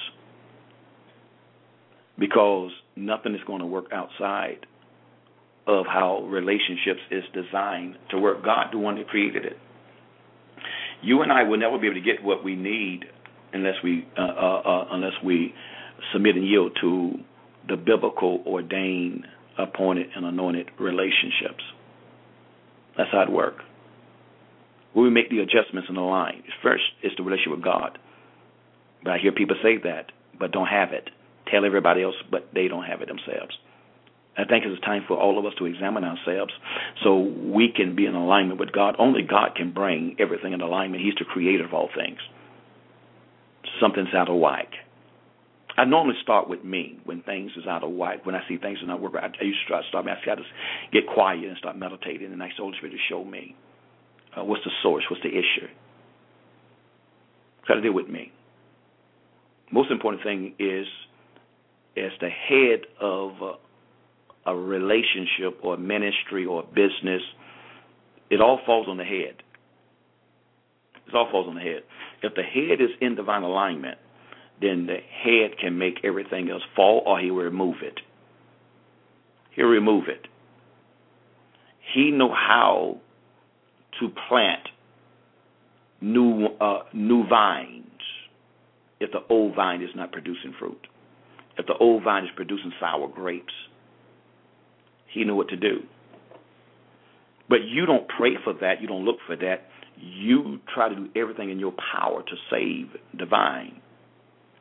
[2.18, 4.66] Because nothing is going to work outside
[5.66, 8.44] of how relationships is designed to work.
[8.44, 9.58] God, the one that created it.
[11.02, 13.06] You and I will never be able to get what we need
[13.52, 15.54] unless we uh, uh, uh, unless we
[16.12, 17.14] submit and yield to
[17.68, 19.26] the biblical ordained,
[19.58, 21.64] appointed, and anointed relationships.
[22.98, 23.64] That's how it works.
[24.94, 27.98] When we make the adjustments in the line, first is the relationship with God.
[29.04, 31.10] But I hear people say that, but don't have it.
[31.52, 33.58] Tell everybody else, but they don't have it themselves.
[34.38, 36.54] I think it's time for all of us to examine ourselves
[37.04, 38.96] so we can be in alignment with God.
[38.98, 41.04] Only God can bring everything in alignment.
[41.04, 42.18] He's the creator of all things.
[43.80, 44.70] Something's out of whack.
[45.78, 48.26] I normally start with me when things is out of whack.
[48.26, 50.44] When I see things are not working, I used to start, start I got to
[50.92, 53.56] get quiet and start meditating, and ask the Holy Spirit to show me
[54.38, 55.68] uh, what's the source, what's the issue.
[57.66, 58.32] Try to deal with me.
[59.72, 60.86] Most important thing is,
[61.98, 67.22] as the head of a, a relationship or ministry or business,
[68.30, 69.42] it all falls on the head.
[71.08, 71.84] It all falls on the head.
[72.22, 73.98] If the head is in divine alignment,
[74.62, 78.00] then the head can make everything else fall or he will remove it.
[79.56, 80.28] He'll remove it.
[81.94, 82.98] He know how
[84.00, 84.68] to plant
[86.02, 87.86] new uh, new vines
[89.00, 90.88] if the old vine is not producing fruit.
[91.58, 93.54] If the old vine is producing sour grapes,
[95.14, 95.80] he knew what to do.
[97.50, 98.82] But you don't pray for that.
[98.82, 99.68] You don't look for that.
[99.98, 103.80] You try to do everything in your power to save the vine.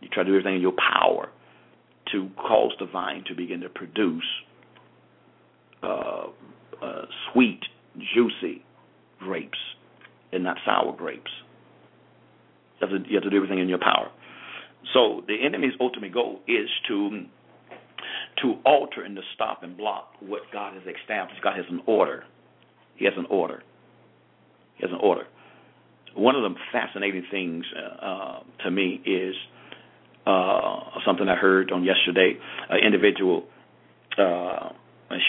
[0.01, 1.31] You try to do everything in your power
[2.13, 4.25] to cause the vine to begin to produce
[5.83, 6.27] uh,
[6.83, 7.61] uh, sweet,
[8.15, 8.65] juicy
[9.23, 9.59] grapes
[10.33, 11.31] and not sour grapes.
[12.81, 14.11] You have, to, you have to do everything in your power.
[14.93, 17.25] So the enemy's ultimate goal is to
[18.43, 21.43] to alter and to stop and block what God has established.
[21.43, 22.25] God has an order.
[22.97, 23.63] He has an order.
[24.77, 25.25] He has an order.
[26.15, 29.35] one of the fascinating things uh, uh, to me is
[30.27, 32.35] uh, something I heard on yesterday.
[32.69, 33.45] An individual
[34.19, 34.71] uh,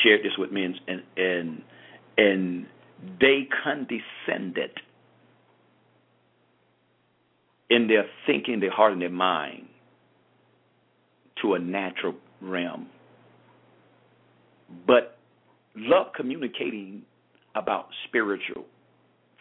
[0.04, 1.62] shared this with me, and and
[2.18, 2.66] and
[3.20, 4.72] they condescended
[7.70, 9.68] in their thinking, their heart, and their mind
[11.42, 12.88] to a natural realm,
[14.86, 15.18] but
[15.76, 17.04] love communicating
[17.56, 18.66] about spiritual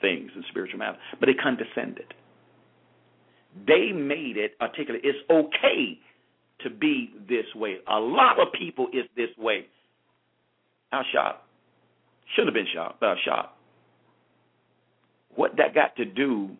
[0.01, 2.15] things and spiritual matters, but they condescended.
[3.67, 5.03] They made it articulate.
[5.05, 5.99] It's okay
[6.61, 7.77] to be this way.
[7.87, 9.67] A lot of people is this way.
[10.93, 11.45] Was shocked.
[12.35, 12.99] Should have been shot.
[13.03, 13.57] Uh, I was.
[15.35, 16.51] What that got to do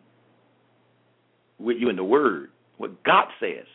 [1.59, 3.65] with you in the Word, what God says.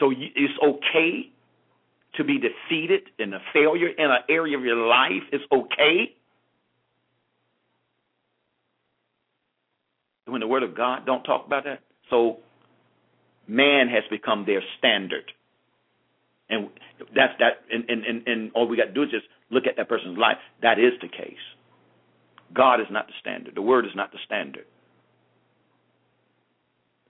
[0.00, 1.30] So you, it's okay
[2.16, 5.22] to be defeated and a failure in an area of your life.
[5.32, 6.14] It's okay.
[10.26, 11.80] When the Word of God don't talk about that.
[12.10, 12.38] So
[13.46, 15.32] man has become their standard.
[16.48, 16.68] And
[17.14, 19.76] that's that and, and, and, and all we got to do is just look at
[19.76, 20.36] that person's life.
[20.62, 21.36] That is the case.
[22.54, 23.54] God is not the standard.
[23.54, 24.64] The word is not the standard.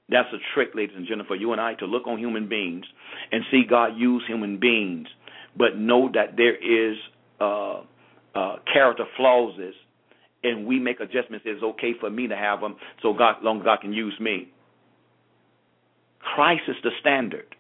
[0.09, 2.85] That's a trick, ladies and gentlemen, for you and I to look on human beings
[3.33, 5.09] and see God use human beings,
[5.57, 6.97] but know that there is
[7.41, 7.81] uh,
[8.35, 9.59] uh, character flaws,
[10.45, 11.45] and we make adjustments.
[11.45, 14.53] It's okay for me to have them, so God, long as God can use me.
[16.21, 17.55] Christ is the standard.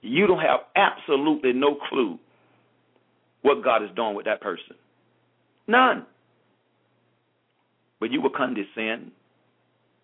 [0.00, 2.18] You don't have absolutely no clue
[3.44, 4.74] what God is doing with that person.
[5.68, 6.06] None.
[8.00, 9.12] But you will condescend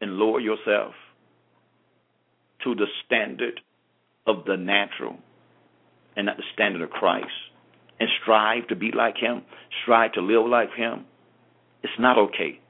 [0.03, 0.93] and lower yourself
[2.65, 3.61] to the standard
[4.27, 5.17] of the natural
[6.17, 7.29] and not the standard of Christ
[7.99, 9.43] and strive to be like him,
[9.83, 11.07] strive to live like him,
[11.83, 12.61] it's not okay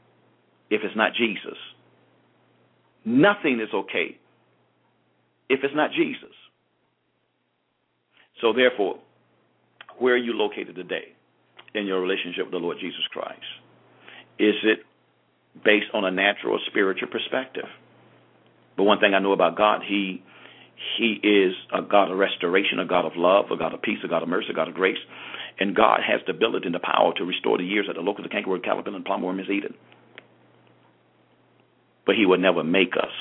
[0.71, 1.59] if it's not Jesus.
[3.05, 4.19] Nothing is okay
[5.49, 6.31] if it's not Jesus.
[8.41, 9.01] So, therefore,
[10.01, 11.13] where are you located today
[11.75, 13.45] in your relationship with the Lord Jesus Christ?
[14.39, 14.81] Is it
[15.63, 17.69] based on a natural or spiritual perspective?
[18.77, 20.23] But one thing I know about God, He
[20.99, 24.09] He is a God of restoration, a God of love, a God of peace, a
[24.09, 24.99] God of mercy, a God of grace.
[25.59, 28.27] And God has the ability and the power to restore the years that the locust,
[28.29, 29.75] the cankerworm, caterpillar, and palmerworm is eaten.
[32.07, 33.13] But He would never make us.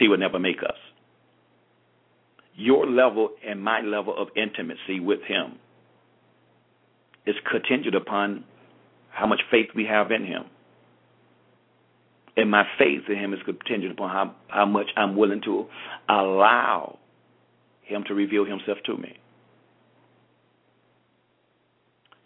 [0.00, 0.74] He would never make us.
[2.56, 5.58] Your level and my level of intimacy with Him
[7.26, 8.44] is contingent upon
[9.10, 10.44] how much faith we have in Him.
[12.36, 15.66] And my faith in Him is contingent upon how, how much I'm willing to
[16.08, 16.98] allow
[17.82, 19.16] Him to reveal Himself to me.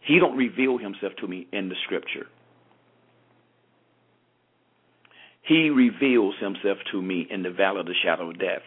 [0.01, 2.27] He don't reveal Himself to me in the Scripture.
[5.43, 8.63] He reveals Himself to me in the valley of the shadow of death.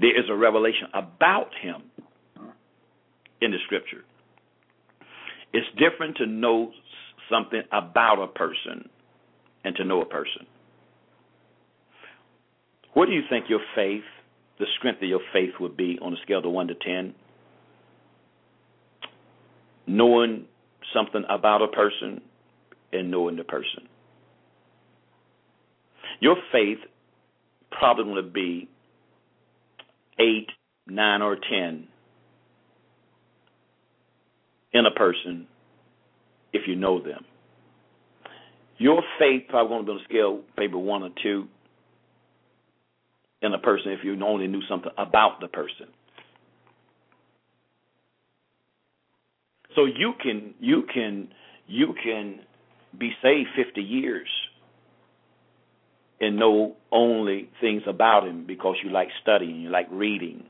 [0.00, 1.82] There is a revelation about Him
[3.40, 4.04] in the Scripture.
[5.52, 6.70] It's different to know
[7.30, 8.88] something about a person
[9.64, 10.46] and to know a person.
[12.94, 14.04] What do you think your faith,
[14.58, 17.14] the strength of your faith, would be on a scale of 1 to 10?
[19.86, 20.44] Knowing
[20.94, 22.20] something about a person
[22.92, 23.88] and knowing the person.
[26.20, 26.78] Your faith
[27.70, 28.68] probably would be
[30.18, 30.48] 8,
[30.88, 31.88] 9, or 10
[34.72, 35.46] in a person
[36.52, 37.24] if you know them.
[38.78, 41.46] Your faith probably to be on a scale maybe one or two
[43.42, 45.88] in a person if you only knew something about the person.
[49.74, 51.28] So you can you can
[51.66, 52.40] you can
[52.98, 54.28] be saved 50 years
[56.20, 60.44] and know only things about him because you like studying, you like reading,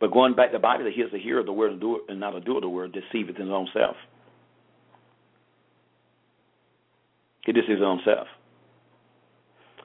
[0.00, 2.00] But going back to the Bible, he is a hearer of the word and, doer,
[2.08, 3.96] and not a doer of the word, deceiveth his own self.
[7.44, 8.28] He deceives his own self.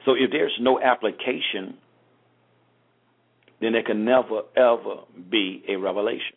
[0.05, 1.78] So if there's no application,
[3.61, 6.36] then there can never, ever be a revelation.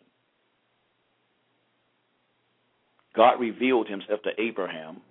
[3.15, 5.01] God revealed himself to Abraham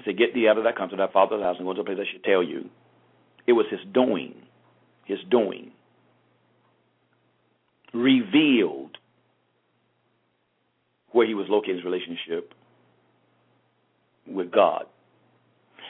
[0.00, 1.84] and said, Get thee out of that country, thy father's house, and go to a
[1.84, 2.70] place I should tell you.
[3.46, 4.34] It was his doing,
[5.04, 5.72] his doing
[7.92, 8.96] revealed
[11.10, 12.54] where he was located in his relationship
[14.28, 14.84] with God.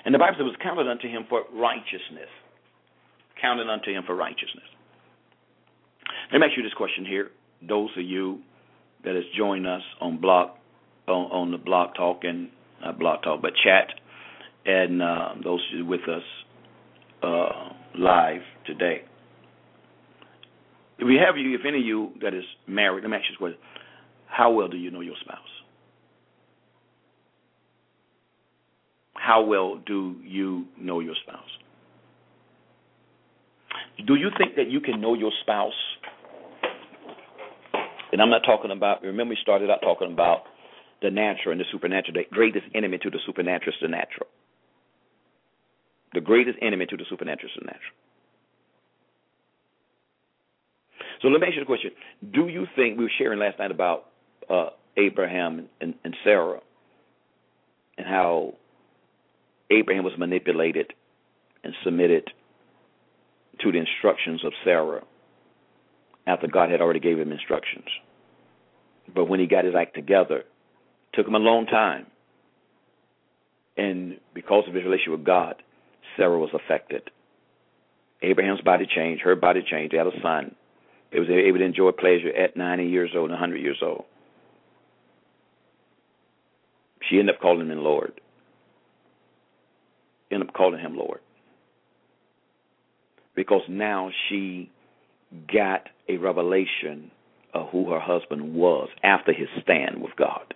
[0.05, 2.31] And the Bible says it was counted unto him for righteousness.
[3.41, 4.65] Counted unto him for righteousness.
[6.33, 7.31] Let me ask you this question here.
[7.69, 8.41] Those of you
[9.05, 10.51] that has joined us on blog
[11.07, 12.49] on, on the block talk and
[12.99, 14.00] blog talk but chat
[14.67, 16.23] and uh, those with us
[17.23, 19.03] uh, live today.
[20.99, 23.33] If we have you, if any of you that is married, let me ask you
[23.33, 23.59] this question:
[24.27, 25.39] How well do you know your spouse?
[29.15, 31.49] How well do you know your spouse?
[34.07, 35.73] Do you think that you can know your spouse?
[38.13, 39.03] And I'm not talking about.
[39.03, 40.43] Remember, we started out talking about
[41.01, 42.15] the natural and the supernatural.
[42.15, 44.27] The greatest enemy to the supernatural is the natural.
[46.13, 47.95] The greatest enemy to the supernatural is the natural.
[51.23, 51.91] So let me ask you the question:
[52.33, 54.07] Do you think we were sharing last night about
[54.49, 56.61] uh, Abraham and, and Sarah,
[57.99, 58.55] and how
[59.71, 60.93] Abraham was manipulated
[61.63, 62.31] and submitted
[63.61, 65.05] to the instructions of Sarah
[66.27, 67.87] after God had already gave him instructions.
[69.15, 70.45] But when he got his act together,
[71.13, 72.07] took him a long time.
[73.77, 75.63] And because of his relationship with God,
[76.17, 77.11] Sarah was affected.
[78.23, 79.93] Abraham's body changed, her body changed.
[79.95, 80.55] They had a son.
[81.13, 84.05] They was able to enjoy pleasure at 90 years old and 100 years old.
[87.09, 88.21] She ended up calling him Lord.
[90.31, 91.21] Ended up calling him Lord.
[93.35, 94.71] Because now she
[95.53, 97.11] got a revelation
[97.55, 100.55] of who her husband was after his stand with God.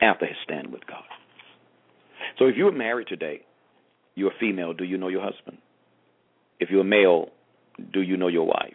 [0.00, 1.04] After his stand with God.
[2.38, 3.42] So if you're married today,
[4.14, 5.58] you're a female, do you know your husband?
[6.60, 7.30] If you're a male,
[7.92, 8.74] do you know your wife?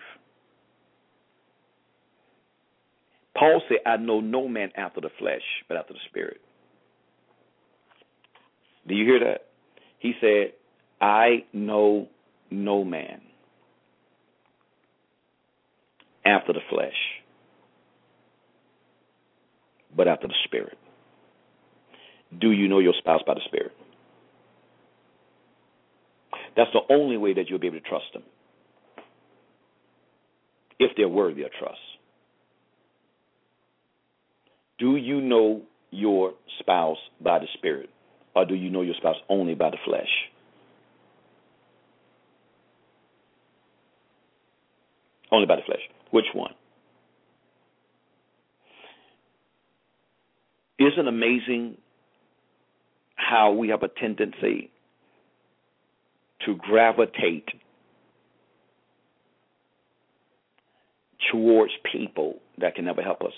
[3.37, 6.41] Paul said, I know no man after the flesh, but after the spirit.
[8.87, 9.45] Do you hear that?
[9.99, 10.53] He said,
[10.99, 12.07] I know
[12.49, 13.21] no man
[16.25, 16.95] after the flesh,
[19.95, 20.77] but after the spirit.
[22.39, 23.71] Do you know your spouse by the spirit?
[26.57, 28.23] That's the only way that you'll be able to trust them
[30.79, 31.77] if they're worthy of trust.
[34.79, 37.89] Do you know your spouse by the Spirit,
[38.35, 40.09] or do you know your spouse only by the flesh?
[45.31, 45.81] Only by the flesh.
[46.11, 46.53] Which one?
[50.79, 51.77] Isn't amazing
[53.15, 54.69] how we have a tendency
[56.45, 57.47] to gravitate
[61.31, 63.33] towards people that can never help us.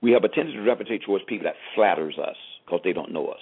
[0.00, 3.28] We have a tendency to gravitate towards people that flatters us because they don't know
[3.28, 3.40] us.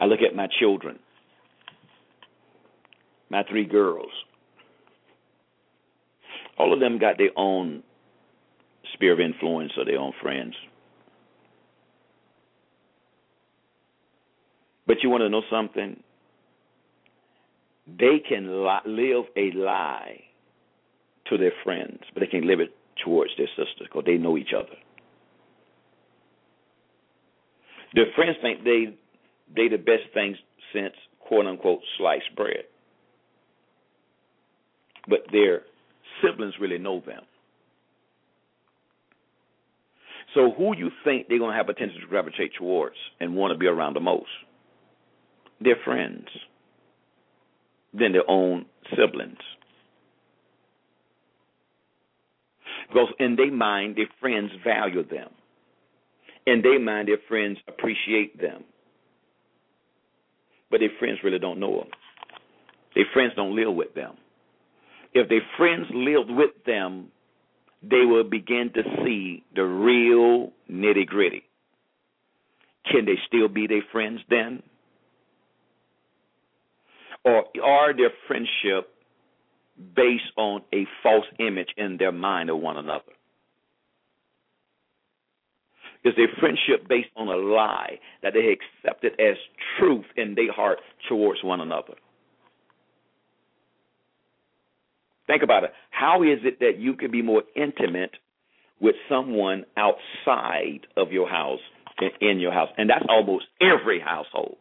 [0.00, 0.98] I look at my children,
[3.30, 4.10] my three girls.
[6.58, 7.82] All of them got their own
[8.94, 10.54] sphere of influence or their own friends.
[14.86, 16.02] But you want to know something?
[17.86, 20.20] They can li- live a lie
[21.28, 22.74] to their friends, but they can't live it
[23.04, 24.76] towards their sisters because they know each other.
[27.94, 28.94] Their friends think they
[29.54, 30.36] they the best things
[30.72, 32.64] since quote unquote sliced bread,
[35.08, 35.62] but their
[36.22, 37.22] siblings really know them.
[40.34, 43.58] So who you think they're gonna have a tendency to gravitate towards and want to
[43.58, 44.28] be around the most?
[45.60, 46.26] Their friends,
[47.94, 48.66] than their own
[48.96, 49.38] siblings.
[52.88, 55.30] Because in their mind, their friends value them.
[56.46, 58.64] In their mind, their friends appreciate them.
[60.70, 61.88] But their friends really don't know them.
[62.94, 64.14] Their friends don't live with them.
[65.14, 67.06] If their friends lived with them,
[67.90, 71.42] they will begin to see the real nitty gritty.
[72.90, 74.62] Can they still be their friends then?
[77.24, 78.90] Or are their friendship
[79.96, 83.12] based on a false image in their mind of one another?
[86.04, 88.54] Is their friendship based on a lie that they
[88.84, 89.36] accepted as
[89.78, 91.94] truth in their heart towards one another?
[95.26, 95.72] Think about it.
[95.90, 98.12] How is it that you can be more intimate
[98.80, 101.60] with someone outside of your house
[102.20, 102.68] in your house?
[102.76, 104.56] And that's almost every household.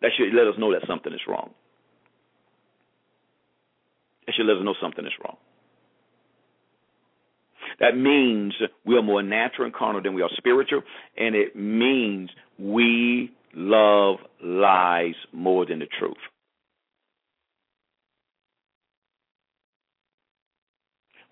[0.00, 1.50] That should let us know that something is wrong.
[4.26, 5.36] That should let us know something is wrong.
[7.80, 10.82] That means we are more natural and carnal than we are spiritual,
[11.16, 16.16] and it means we love lies more than the truth.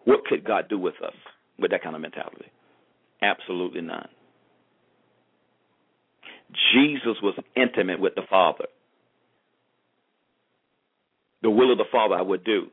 [0.07, 1.15] What could God do with us
[1.59, 2.47] with that kind of mentality?
[3.21, 4.09] Absolutely none.
[6.73, 8.67] Jesus was intimate with the Father.
[11.43, 12.69] The will of the Father I would do.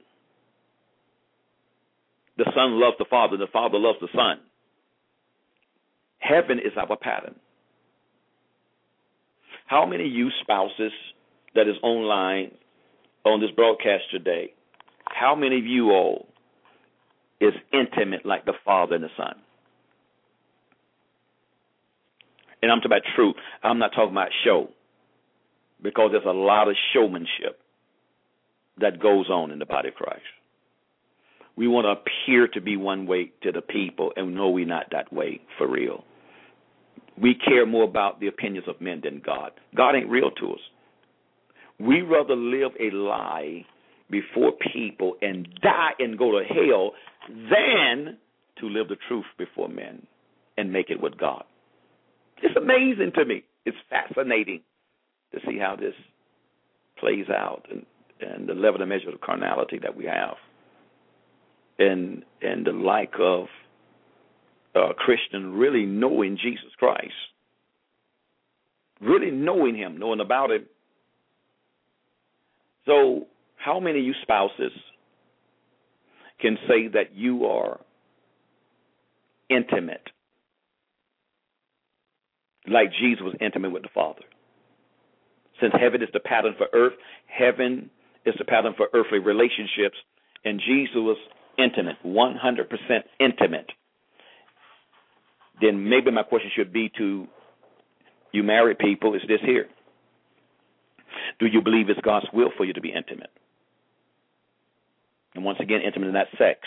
[2.38, 4.39] The Son loves the Father, the Father loves the Son.
[6.19, 7.36] Heaven is our pattern.
[9.65, 10.91] How many of you spouses
[11.55, 12.51] that is online
[13.25, 14.53] on this broadcast today,
[15.05, 16.27] how many of you all
[17.43, 19.35] is intimate like the Father and the Son?
[22.61, 23.35] And I'm talking about truth.
[23.61, 24.69] I'm not talking about show.
[25.81, 27.59] Because there's a lot of showmanship
[28.79, 30.21] that goes on in the body of Christ.
[31.57, 34.87] We want to appear to be one way to the people, and know we're not
[34.91, 36.05] that way for real.
[37.21, 39.51] We care more about the opinions of men than God.
[39.75, 40.59] God ain't real to us.
[41.79, 43.65] We rather live a lie
[44.14, 46.91] before people and die and go to hell
[47.28, 48.18] than
[48.59, 50.05] to live the truth before men
[50.55, 51.43] and make it with God.
[52.43, 53.43] It's amazing to me.
[53.66, 54.61] It's fascinating
[55.32, 55.95] to see how this
[56.99, 57.86] plays out and,
[58.22, 60.36] and the level and measure of carnality that we have.
[61.80, 63.47] And and the like of
[64.76, 67.14] a Christian really knowing Jesus Christ.
[69.01, 70.66] Really knowing him, knowing about him.
[72.86, 73.26] So
[73.64, 74.72] how many of you spouses
[76.41, 77.80] can say that you are
[79.49, 80.07] intimate
[82.68, 84.22] like Jesus was intimate with the Father.
[85.61, 86.93] Since heaven is the pattern for earth,
[87.26, 87.89] heaven
[88.26, 89.97] is the pattern for earthly relationships,
[90.45, 91.18] and Jesus was
[91.57, 92.36] intimate, 100%
[93.20, 93.70] intimate.
[95.61, 97.28] Then maybe my question should be to
[98.32, 99.68] you married people is this here.
[101.39, 103.30] Do you believe it's God's will for you to be intimate?
[105.36, 106.59] And once again, intimate in that sex.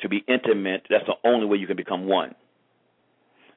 [0.00, 2.34] To be intimate, that's the only way you can become one.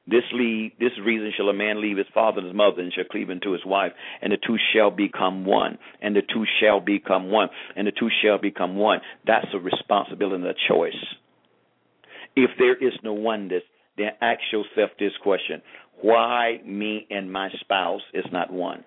[0.06, 3.04] This lead, this reason shall a man leave his father and his mother and shall
[3.04, 3.92] cleave unto his wife,
[4.22, 8.08] and the two shall become one, and the two shall become one, and the two
[8.22, 9.00] shall become one.
[9.26, 10.96] That's a responsibility and a choice.
[12.34, 13.62] If there is no oneness,
[13.98, 15.60] then ask yourself this question:
[16.00, 18.84] Why me and my spouse is not one?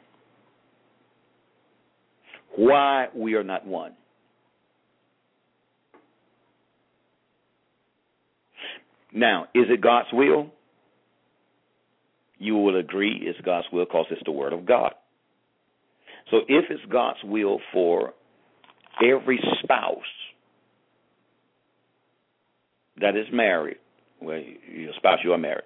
[2.55, 3.93] Why we are not one?
[9.13, 10.51] Now, is it God's will?
[12.41, 14.93] you will agree it's God's will because it's the Word of God.
[16.31, 18.13] So if it's God's will for
[19.01, 19.97] every spouse
[22.99, 23.77] that is married,
[24.19, 24.41] well,
[24.73, 25.65] your spouse, you are married,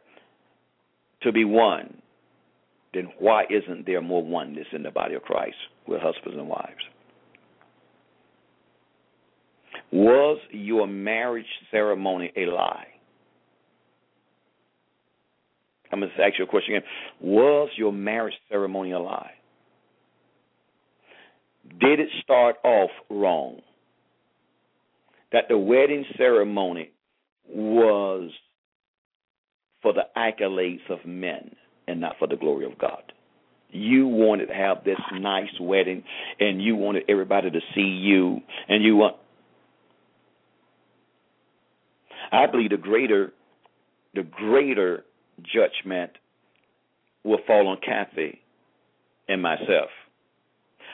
[1.24, 2.02] to be one,
[2.96, 6.84] then why isn't there more oneness in the body of Christ with husbands and wives?
[9.92, 12.88] Was your marriage ceremony a lie?
[15.92, 16.88] I'm going to ask you a question again.
[17.22, 19.32] Was your marriage ceremony a lie?
[21.80, 23.62] Did it start off wrong?
[25.32, 26.92] That the wedding ceremony
[27.48, 28.32] was
[29.82, 31.56] for the accolades of men
[31.88, 33.12] and not for the glory of God.
[33.72, 36.04] You wanted to have this nice wedding
[36.40, 39.18] and you wanted everybody to see you and you want
[42.32, 43.34] I believe the greater
[44.14, 45.04] the greater
[45.44, 46.12] judgment
[47.24, 48.42] will fall on Kathy
[49.28, 49.90] and myself.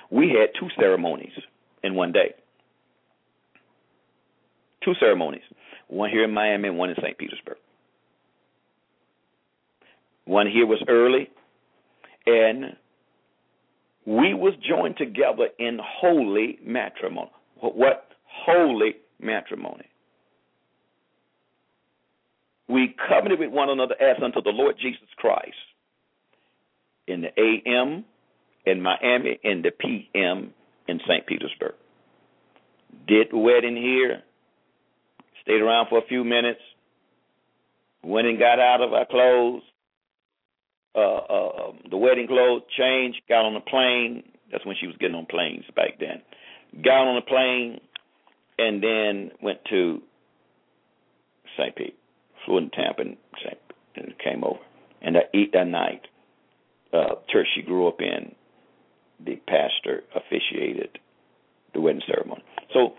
[0.09, 1.33] We had two ceremonies
[1.83, 2.33] in one day.
[4.83, 5.43] Two ceremonies.
[5.87, 7.17] One here in Miami and one in St.
[7.17, 7.57] Petersburg.
[10.31, 11.29] One here was early
[12.25, 12.77] and
[14.05, 17.31] we was joined together in holy matrimony.
[17.59, 19.91] What holy matrimony?
[22.71, 25.53] we covenanted with one another as unto the Lord Jesus Christ.
[27.07, 28.05] In the AM
[28.65, 30.53] in Miami, in the PM
[30.87, 31.25] in St.
[31.27, 31.73] Petersburg.
[33.07, 34.21] Did the wedding here,
[35.41, 36.61] stayed around for a few minutes,
[38.03, 39.63] went and got out of our clothes,
[40.95, 44.23] uh, uh, um, the wedding clothes, changed, got on the plane.
[44.51, 46.21] That's when she was getting on planes back then.
[46.83, 47.79] Got on the plane,
[48.57, 50.01] and then went to
[51.57, 51.75] St.
[51.75, 51.97] Pete
[52.45, 53.17] flew in Tampa and,
[53.95, 54.59] and came over.
[55.01, 56.01] And I eat that night,
[56.93, 58.35] uh, church she grew up in,
[59.23, 60.99] the pastor officiated
[61.73, 62.43] the wedding ceremony.
[62.73, 62.93] So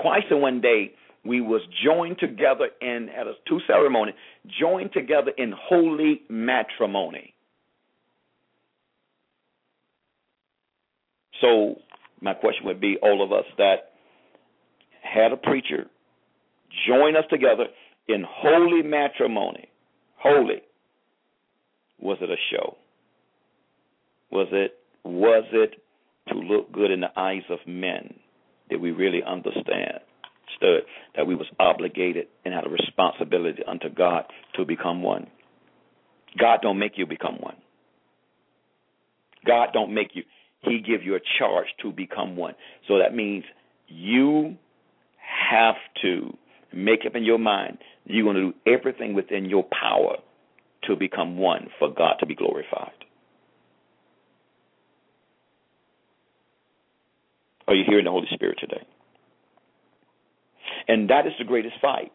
[0.00, 0.92] twice in one day,
[1.24, 4.12] we was joined together in at a two ceremony,
[4.60, 7.34] joined together in holy matrimony.
[11.40, 11.76] So
[12.20, 13.92] my question would be all of us that
[15.02, 15.86] had a preacher
[16.86, 17.66] join us together
[18.08, 19.68] in holy matrimony.
[20.16, 20.62] Holy.
[22.00, 22.76] Was it a show?
[24.30, 25.82] Was it was it
[26.28, 28.14] to look good in the eyes of men?
[28.68, 30.00] Did we really understand?
[30.56, 30.82] Stood
[31.16, 34.24] that we was obligated and had a responsibility unto God
[34.56, 35.28] to become one.
[36.38, 37.56] God don't make you become one.
[39.46, 40.22] God don't make you.
[40.62, 42.54] He give you a charge to become one.
[42.86, 43.44] So that means
[43.88, 44.56] you
[45.50, 46.36] have to
[46.72, 50.16] make up in your mind you're going to do everything within your power
[50.84, 52.92] to become one for God to be glorified.
[57.68, 58.84] Are you hearing the Holy Spirit today?
[60.88, 62.12] And that is the greatest fight.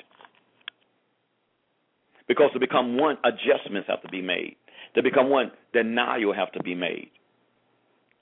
[2.27, 4.55] Because to become one, adjustments have to be made.
[4.95, 7.09] To become one, denial have to be made.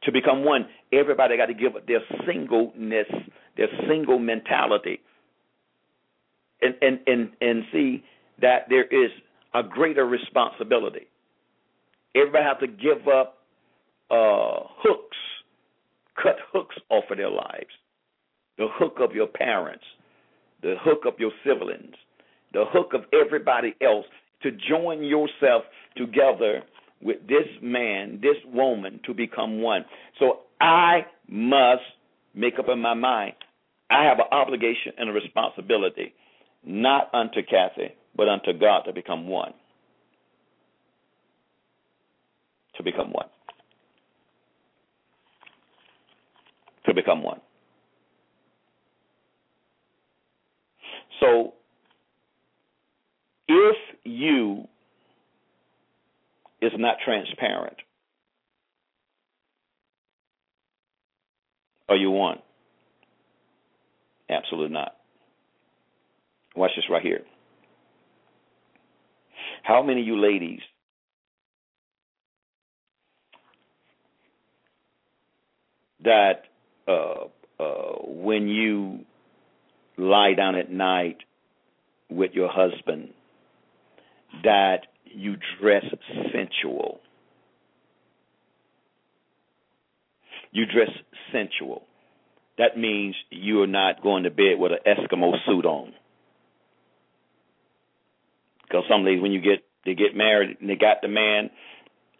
[0.03, 3.07] To become one, everybody got to give up their singleness,
[3.55, 4.99] their single mentality,
[6.61, 8.03] and and and and see
[8.41, 9.11] that there is
[9.53, 11.07] a greater responsibility.
[12.15, 13.37] Everybody have to give up
[14.11, 15.17] uh, hooks,
[16.21, 17.71] cut hooks off of their lives.
[18.57, 19.83] The hook of your parents,
[20.63, 21.93] the hook of your siblings,
[22.53, 24.05] the hook of everybody else
[24.41, 25.63] to join yourself
[25.95, 26.63] together
[27.01, 29.85] with this man, this woman to become one.
[30.19, 31.83] So I must
[32.33, 33.33] make up in my mind
[33.93, 36.13] I have an obligation and a responsibility,
[36.65, 39.53] not unto Kathy, but unto God to become one.
[42.77, 43.27] To become one.
[46.87, 47.39] To become one.
[51.23, 51.53] So,
[53.47, 54.67] if you
[56.61, 57.77] is not transparent,
[61.87, 62.39] are you one?
[64.29, 64.95] Absolutely not.
[66.57, 67.21] Watch this right here.
[69.63, 70.59] How many of you ladies
[76.03, 76.43] that
[76.85, 77.27] uh,
[77.59, 79.05] uh, when you
[79.97, 81.17] lie down at night
[82.09, 83.09] with your husband,
[84.43, 85.85] that you dress
[86.31, 86.99] sensual?
[90.51, 90.89] You dress
[91.31, 91.83] sensual.
[92.57, 95.93] That means you are not going to bed with an Eskimo suit on.
[98.63, 101.49] Because some ladies, when you get they get married and they got the man,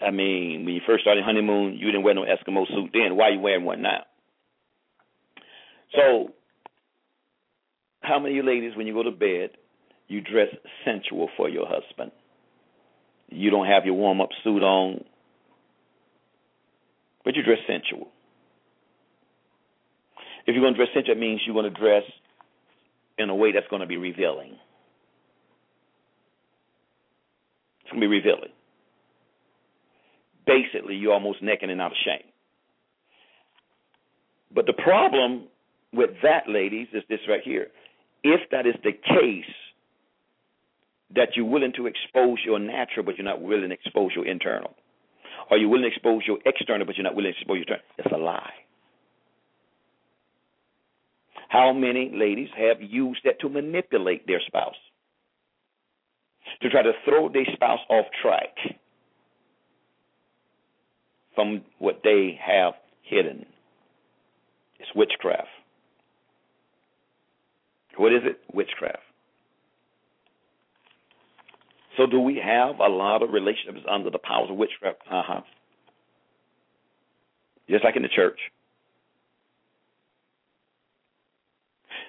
[0.05, 3.15] I mean, when you first started honeymoon, you didn't wear no Eskimo suit then.
[3.15, 4.03] Why are you wearing one now?
[5.95, 6.33] So,
[8.03, 9.51] how many of you ladies, when you go to bed,
[10.07, 10.49] you dress
[10.85, 12.11] sensual for your husband?
[13.29, 15.03] You don't have your warm up suit on,
[17.25, 18.09] but you dress sensual.
[20.45, 22.03] If you're going to dress sensual, it means you're going to dress
[23.17, 24.57] in a way that's going to be revealing.
[27.81, 28.51] It's going to be revealing.
[30.45, 32.27] Basically, you're almost naked and out of shame.
[34.53, 35.47] But the problem
[35.93, 37.67] with that, ladies, is this right here.
[38.23, 39.45] If that is the case,
[41.15, 44.73] that you're willing to expose your natural, but you're not willing to expose your internal.
[45.51, 47.85] Or you're willing to expose your external, but you're not willing to expose your internal.
[47.97, 48.53] It's a lie.
[51.49, 54.73] How many ladies have used that to manipulate their spouse?
[56.61, 58.55] To try to throw their spouse off track
[61.35, 63.45] from what they have hidden.
[64.79, 65.47] It's witchcraft.
[67.97, 68.39] What is it?
[68.53, 68.99] Witchcraft.
[71.97, 74.99] So, do we have a lot of relationships under the powers of witchcraft?
[75.09, 75.41] Uh huh.
[77.69, 78.39] Just like in the church.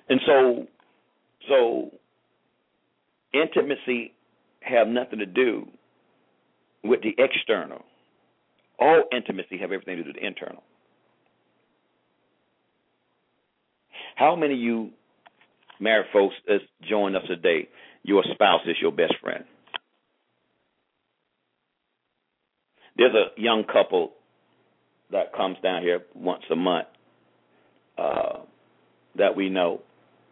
[0.09, 0.67] And so,
[1.49, 1.91] so
[3.33, 4.13] intimacy
[4.61, 5.67] have nothing to do
[6.83, 7.83] with the external.
[8.79, 10.63] All intimacy have everything to do with the internal.
[14.17, 14.91] How many of you
[15.81, 16.59] married folks that
[16.89, 17.69] join us today,
[18.03, 19.45] your spouse is your best friend?
[22.97, 24.13] There's a young couple
[25.11, 26.87] that comes down here once a month
[27.99, 28.41] uh,
[29.17, 29.81] that we know.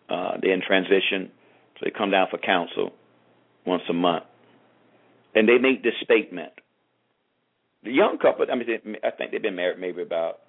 [0.09, 1.31] Uh, they're in transition,
[1.75, 2.93] so they come down for counsel
[3.67, 4.25] once a month,
[5.35, 6.53] and they make this statement.
[7.85, 10.41] The young couple, I mean, I think they've been married maybe about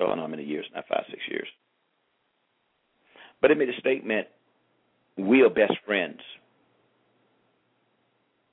[0.00, 1.48] oh, I don't know how many years, not five, six years.
[3.42, 4.28] But it made a statement
[5.18, 6.20] we are best friends.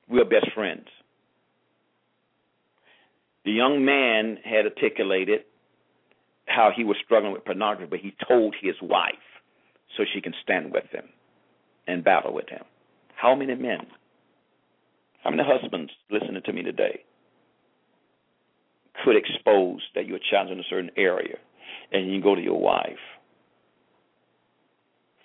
[0.09, 0.87] We are best friends.
[3.45, 5.41] The young man had articulated
[6.47, 9.13] how he was struggling with pornography, but he told his wife
[9.95, 11.05] so she can stand with him
[11.87, 12.63] and battle with him.
[13.15, 13.87] How many men,
[15.23, 17.03] how many husbands listening to me today
[19.05, 21.37] could expose that you're challenged in a certain area
[21.91, 22.97] and you can go to your wife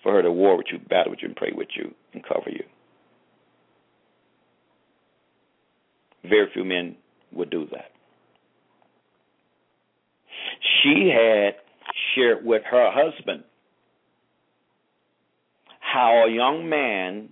[0.05, 2.51] for her to war with you, battle with you, and pray with you and cover
[2.51, 2.63] you?
[6.23, 6.95] Very few men
[7.31, 7.89] would do that.
[10.61, 11.55] She had
[12.13, 13.45] shared with her husband
[15.79, 17.29] how a young man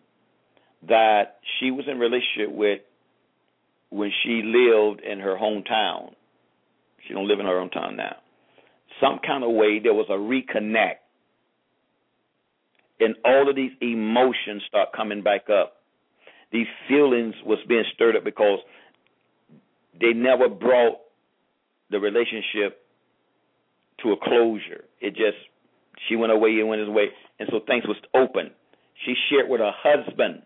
[0.88, 2.82] that she was in relationship with
[3.91, 6.15] when she lived in her hometown.
[7.07, 8.15] She don't live in her hometown now.
[8.99, 11.03] Some kind of way there was a reconnect.
[13.00, 15.78] And all of these emotions start coming back up.
[16.52, 18.60] These feelings was being stirred up because
[20.00, 21.00] they never brought
[21.89, 22.86] the relationship
[24.04, 24.86] to a closure.
[25.02, 25.38] It just
[26.08, 27.06] she went away and went his way,
[27.39, 28.52] and so things was open.
[29.06, 30.44] She shared with her husband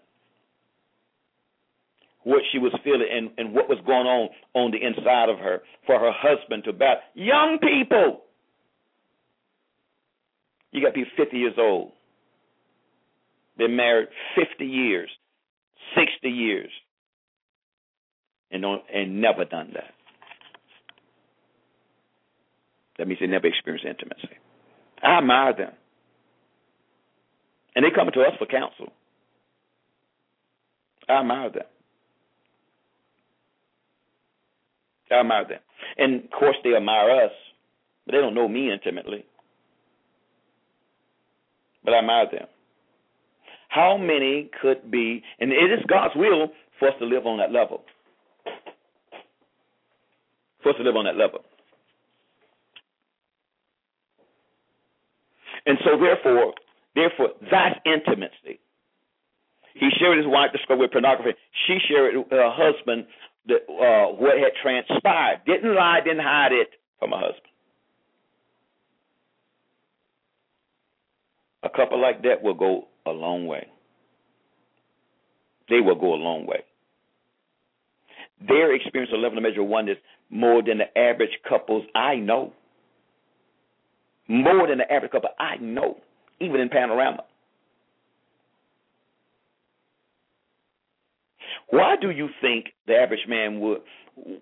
[2.24, 5.62] what she was feeling and, and what was going on on the inside of her
[5.86, 6.98] for her husband to bat.
[7.14, 8.24] Young people,
[10.72, 11.92] you got to be 50 years old.
[13.58, 15.10] Been married 50 years,
[15.96, 16.70] 60 years,
[18.52, 19.94] and don't, and never done that.
[22.98, 24.38] That means they never experienced intimacy.
[25.04, 25.72] I admire them.
[27.76, 28.92] And they come to us for counsel.
[31.08, 31.64] I admire them.
[35.12, 35.60] I admire them.
[35.98, 37.32] And of course, they admire us,
[38.06, 39.26] but they don't know me intimately.
[41.84, 42.48] But I admire them.
[43.78, 46.48] How many could be, and it is God's will
[46.80, 47.84] for us to live on that level.
[50.64, 51.42] For us to live on that level.
[55.68, 56.56] And so, therefore,
[56.96, 58.60] therefore, that's intimacy.
[59.76, 61.38] He shared his wife discovered with pornography.
[61.68, 63.06] She shared with her husband
[63.46, 65.42] the, uh, what had transpired.
[65.46, 67.54] Didn't lie, didn't hide it from her husband.
[71.62, 73.68] A couple like that will go a long way.
[75.70, 76.64] They will go a long way.
[78.48, 79.98] Their experience of level of measure one is
[80.30, 82.54] more than the average couples I know
[84.28, 85.98] more than the average couple I know,
[86.40, 87.24] even in Panorama.
[91.70, 93.82] Why do you think the average man would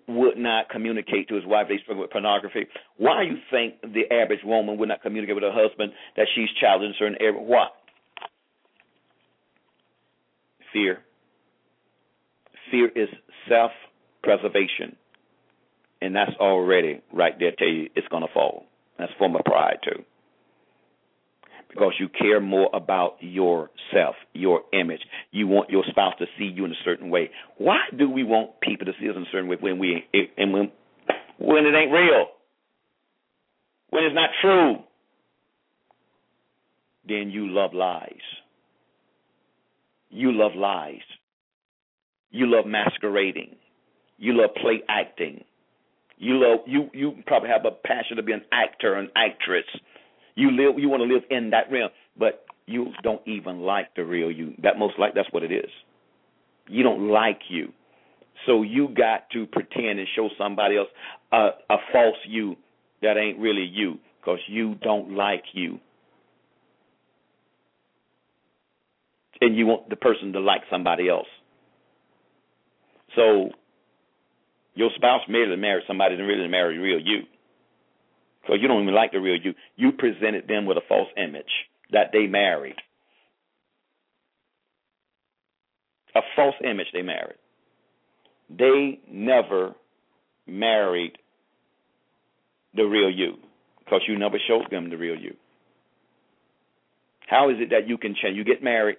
[0.08, 2.66] would not communicate to his wife they struggle with pornography?
[2.96, 6.48] Why do you think the average woman would not communicate with her husband that she's
[6.58, 7.38] challenged in certain area?
[7.38, 7.66] Why?
[10.76, 10.98] Fear.
[12.70, 13.08] Fear is
[13.48, 13.70] self
[14.22, 14.94] preservation.
[16.02, 18.66] And that's already right there tell you it's gonna fall.
[18.98, 20.02] That's a form of pride too.
[21.70, 25.00] Because you care more about yourself, your image.
[25.30, 27.30] You want your spouse to see you in a certain way.
[27.56, 30.04] Why do we want people to see us in a certain way when we
[30.36, 30.72] and when
[31.38, 32.26] when it ain't real?
[33.88, 34.76] When it's not true?
[37.08, 38.12] Then you love lies.
[40.16, 41.02] You love lies.
[42.30, 43.54] You love masquerading.
[44.16, 45.44] You love play acting.
[46.16, 49.66] You love you you probably have a passion to be an actor, an actress.
[50.34, 54.06] You live you want to live in that realm, but you don't even like the
[54.06, 54.54] real you.
[54.62, 55.70] That most like that's what it is.
[56.66, 57.74] You don't like you.
[58.46, 60.88] So you got to pretend and show somebody else
[61.30, 62.56] a, a false you
[63.02, 65.78] that ain't really you because you don't like you.
[69.40, 71.26] And you want the person to like somebody else.
[73.14, 73.50] So
[74.74, 77.22] your spouse merely married somebody that really married real you.
[78.46, 79.54] So you don't even like the real you.
[79.76, 81.44] You presented them with a false image
[81.92, 82.76] that they married.
[86.14, 87.36] A false image they married.
[88.48, 89.74] They never
[90.46, 91.18] married
[92.74, 93.34] the real you
[93.84, 95.34] because you never showed them the real you.
[97.26, 98.36] How is it that you can change?
[98.36, 98.98] You get married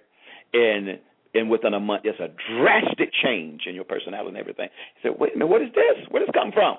[0.52, 0.98] and
[1.34, 4.68] and within a month there's a drastic change in your personality and everything.
[4.96, 6.06] He said, Wait a minute, what is this?
[6.10, 6.78] Where does this come from?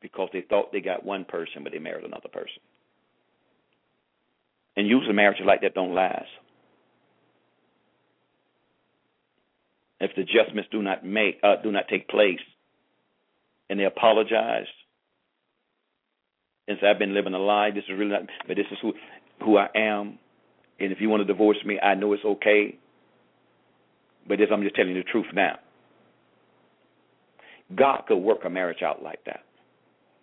[0.00, 2.62] Because they thought they got one person, but they married another person.
[4.76, 6.28] And usually marriages like that don't last.
[10.00, 12.40] If the adjustments do not make uh, do not take place,
[13.68, 14.66] and they apologize
[16.66, 17.70] and say, "I've been living a lie.
[17.70, 18.94] This is really not." But this is who
[19.44, 20.18] who I am,
[20.80, 22.78] and if you want to divorce me, I know it's okay.
[24.26, 25.58] But this, I'm just telling you the truth now.
[27.74, 29.44] God could work a marriage out like that.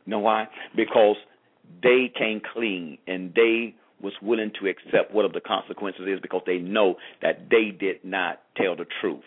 [0.06, 0.48] You know why?
[0.76, 1.16] Because
[1.82, 6.58] they came clean and they was willing to accept whatever the consequences is because they
[6.58, 9.24] know that they did not tell the truth.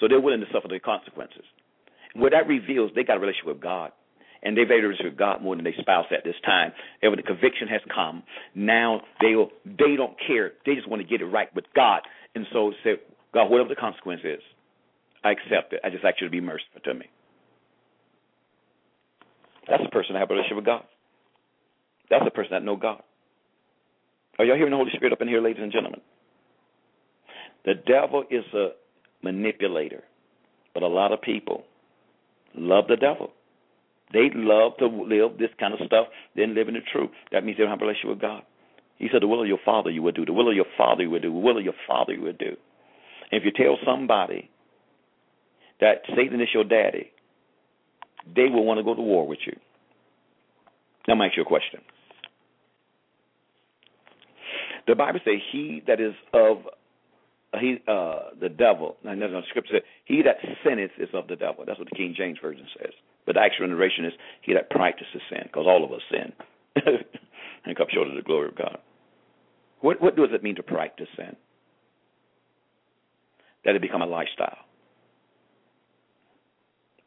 [0.00, 1.44] So they're willing to suffer the consequences.
[2.14, 3.92] What that reveals, they got a relationship with God.
[4.42, 6.72] And they've had a God more than their spouse at this time.
[7.00, 8.24] When the conviction has come,
[8.54, 9.34] now they
[9.64, 10.52] they don't care.
[10.66, 12.00] They just want to get it right with God.
[12.34, 12.94] And so say,
[13.32, 14.40] God, whatever the consequence is,
[15.22, 15.80] I accept it.
[15.84, 17.06] I just ask you to be merciful to me.
[19.68, 20.82] That's a person that have a relationship with God.
[22.10, 23.02] That's a person that know God.
[24.38, 26.00] Are y'all hearing the Holy Spirit up in here, ladies and gentlemen?
[27.64, 28.70] The devil is a
[29.22, 30.02] manipulator,
[30.74, 31.62] but a lot of people
[32.56, 33.30] love the devil.
[34.12, 37.10] They love to live this kind of stuff, then live in the truth.
[37.30, 38.42] That means they don't have a relationship with God.
[38.98, 41.02] He said, The will of your father you would do, the will of your father
[41.02, 42.56] you would do, the will of your father you would do.
[43.30, 44.50] And if you tell somebody
[45.80, 47.10] that Satan is your daddy,
[48.36, 49.56] they will want to go to war with you.
[51.08, 51.80] Now, I'm ask you a question.
[54.86, 56.58] The Bible says, "He that is of
[57.58, 61.64] he uh the devil." Now, the scripture says, "He that sinneth is of the devil."
[61.64, 62.92] That's what the King James version says.
[63.26, 66.32] But the actual narration is, "He that practices sin," because all of us sin
[67.64, 68.78] and come short of the glory of God.
[69.80, 71.36] What what does it mean to practice sin?
[73.64, 74.58] That it become a lifestyle.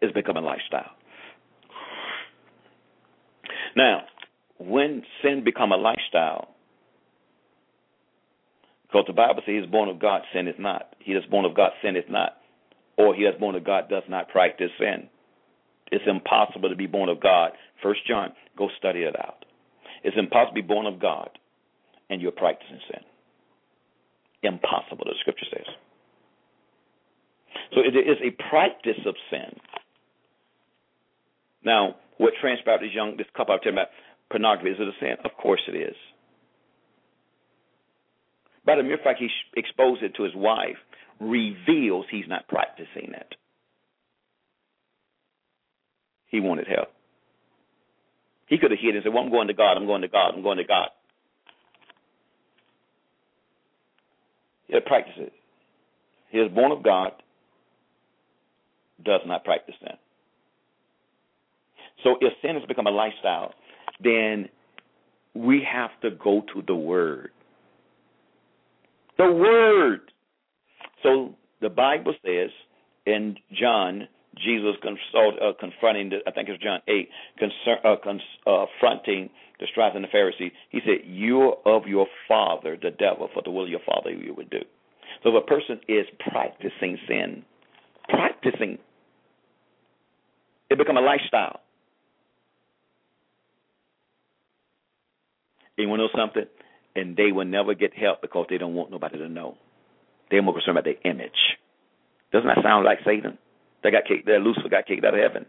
[0.01, 0.91] It's become a lifestyle.
[3.75, 4.03] Now,
[4.57, 6.55] when sin become a lifestyle,
[8.87, 10.93] because the Bible says he's born of God, sin is not.
[10.99, 12.37] He that's born of God, sin is not.
[12.97, 15.09] Or he that's born of God does not practice sin.
[15.91, 17.51] It's impossible to be born of God.
[17.83, 19.45] First John, go study it out.
[20.03, 21.29] It's impossible to be born of God
[22.09, 23.01] and you're practicing sin.
[24.43, 25.65] Impossible, the scripture says.
[27.73, 29.59] So it is a practice of sin.
[31.63, 33.89] Now, what transpired this young this couple I'm telling about
[34.29, 35.17] pornography is it a sin?
[35.25, 35.95] Of course it is.
[38.65, 40.77] By the mere fact he exposed it to his wife
[41.19, 43.35] reveals he's not practicing it.
[46.35, 46.89] He wanted help.
[48.47, 50.33] He could have hid and said, Well, I'm going to God, I'm going to God,
[50.35, 50.89] I'm going to God.
[54.67, 55.31] He had practiced it.
[56.31, 57.11] He is born of God,
[59.05, 59.95] does not practice sin.
[62.03, 63.53] So if sin has become a lifestyle,
[64.03, 64.49] then
[65.33, 67.31] we have to go to the Word.
[69.17, 70.11] The Word.
[71.01, 72.49] So the Bible says
[73.05, 74.09] in John,
[74.43, 79.29] Jesus consult, uh, confronting, the, I think it's John 8, concern, uh, cons, uh, confronting
[79.59, 80.51] the scribes and the Pharisees.
[80.69, 84.33] He said, You're of your father, the devil, for the will of your father you
[84.33, 84.61] would do.
[85.23, 87.43] So if a person is practicing sin,
[88.09, 88.77] practicing,
[90.69, 91.61] it become a lifestyle.
[95.77, 96.45] And you know something?
[96.95, 99.57] And they will never get help because they don't want nobody to know.
[100.31, 101.57] They're more concerned about their image.
[102.31, 103.37] Doesn't that sound like Satan?
[103.85, 104.25] They got kicked.
[104.25, 105.45] That Lucifer got kicked out of heaven.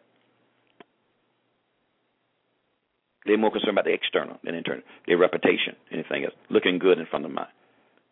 [3.24, 7.07] They're more concerned about the external than internal, their reputation, anything else, looking good in
[7.07, 7.43] front of them.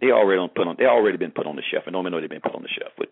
[0.01, 0.77] They already on put on.
[0.79, 2.63] They already been put on the shelf, and don't even know they've been put on
[2.63, 2.93] the shelf.
[2.97, 3.09] But,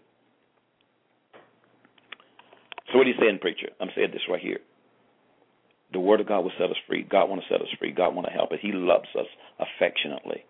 [2.90, 3.68] so what are you saying, preacher?
[3.78, 4.58] I'm saying this right here.
[5.92, 7.02] The Word of God will set us free.
[7.04, 7.92] God want to set us free.
[7.92, 8.58] God want to help us.
[8.62, 9.28] He loves us
[9.60, 10.44] affectionately.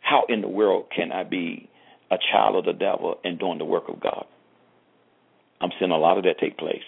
[0.00, 1.70] How in the world can I be
[2.10, 4.26] a child of the devil and doing the work of God?
[5.60, 6.82] I'm seeing a lot of that take place.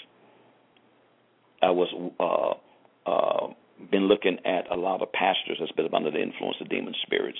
[1.62, 3.52] I was uh, uh,
[3.90, 7.38] been looking at a lot of pastors that's been under the influence of demon spirits,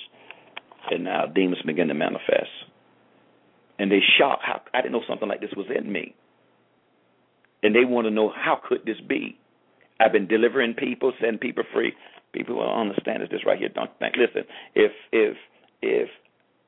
[0.91, 2.51] and now demons begin to manifest,
[3.79, 4.39] and they shock.
[4.41, 6.15] How I didn't know something like this was in me
[7.63, 9.39] and they want to know how could this be?
[9.99, 11.93] I've been delivering people, setting people free.
[12.33, 13.69] People will understand this right here.
[13.69, 14.15] Don't think.
[14.17, 14.43] Listen,
[14.75, 15.37] if if
[15.81, 16.09] if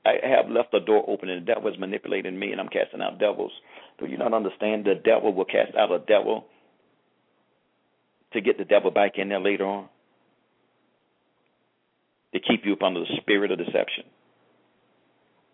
[0.06, 3.02] I have left the door open and the devil is manipulating me and I'm casting
[3.02, 3.52] out devils,
[4.00, 6.46] do you not understand the devil will cast out a devil
[8.34, 9.90] to get the devil back in there later on?
[12.34, 14.04] To keep you up under the spirit of deception.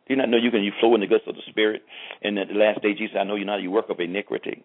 [0.07, 1.83] Do you not know you can you flow in the goods of the spirit?
[2.21, 4.63] And at the last day, Jesus, I know you now you work of iniquity.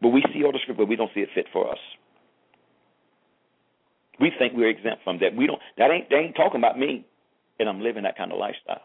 [0.00, 1.78] But we see all the scripture, but we don't see it fit for us.
[4.20, 5.34] We think we're exempt from that.
[5.34, 5.58] We don't.
[5.78, 6.10] That ain't.
[6.10, 7.06] They ain't talking about me,
[7.58, 8.82] and I'm living that kind of lifestyle.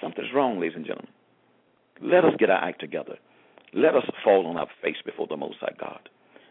[0.00, 1.12] Something's wrong, ladies and gentlemen.
[2.02, 3.16] Let us get our act together.
[3.72, 6.08] Let us fall on our face before the Most High God.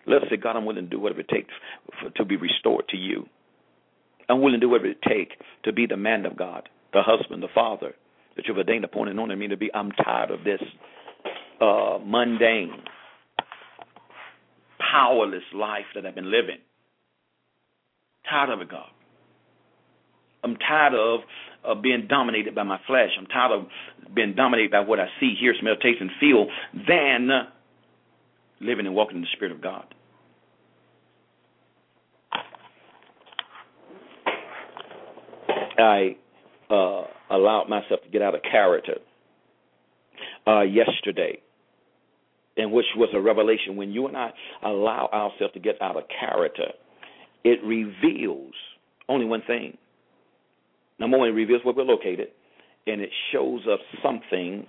[0.08, 1.54] Let's say, God, I'm willing to do whatever it takes
[2.02, 3.26] for, to be restored to you.
[4.30, 7.44] I'm willing to do whatever it takes to be the man of God, the husband,
[7.44, 7.94] the father
[8.36, 9.70] that you've ordained upon and on me to be.
[9.74, 10.62] I'm tired of this
[11.60, 12.72] uh, mundane,
[14.80, 16.58] powerless life that I've been living.
[18.30, 18.90] Tired of it, God.
[20.44, 23.10] I'm tired of being dominated by my flesh.
[23.18, 23.68] I'm tired of
[24.16, 26.48] being dominated by what I see, hear, smell, taste, and feel
[26.88, 27.30] than
[28.60, 29.86] living and walking in the Spirit of God.
[35.78, 36.16] I
[36.70, 38.96] uh, allowed myself to get out of character
[40.48, 41.42] uh, yesterday,
[42.58, 43.76] and which was a revelation.
[43.76, 44.32] When you and I
[44.64, 46.68] allow ourselves to get out of character,
[47.44, 48.54] it reveals
[49.10, 49.78] only one thing.
[51.02, 52.28] Number one, it reveals where we're located,
[52.86, 54.68] and it shows us something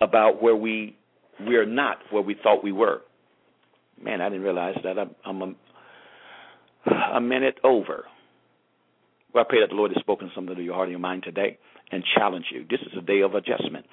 [0.00, 0.96] about where we
[1.46, 3.02] we are not where we thought we were.
[4.02, 5.42] Man, I didn't realize that I'm, I'm
[6.86, 8.06] a, a minute over.
[9.34, 11.24] Well, I pray that the Lord has spoken something to your heart and your mind
[11.24, 11.58] today
[11.92, 12.64] and challenge you.
[12.68, 13.84] This is a day of adjustment.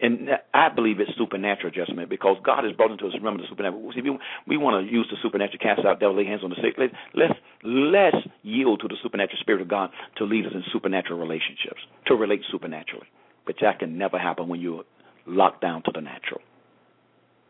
[0.00, 3.92] And I believe it's supernatural adjustment because God has brought into us remember the supernatural.
[3.94, 6.56] See, we, we want to use the supernatural, cast out devil, lay hands on the
[6.56, 6.74] sick.
[6.78, 11.80] Let's let's yield to the supernatural spirit of God to lead us in supernatural relationships,
[12.06, 13.06] to relate supernaturally.
[13.46, 14.84] But that can never happen when you're
[15.26, 16.40] locked down to the natural.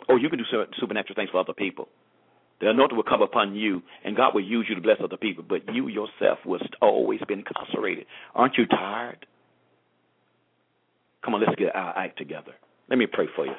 [0.09, 0.45] Or you can do
[0.79, 1.89] supernatural things for other people.
[2.61, 5.45] The anointing will come upon you, and God will use you to bless other people.
[5.47, 8.07] But you yourself will always be incarcerated.
[8.35, 9.27] Aren't you tired?
[11.25, 12.53] Come on, let's get our act together.
[12.89, 13.55] Let me pray for you.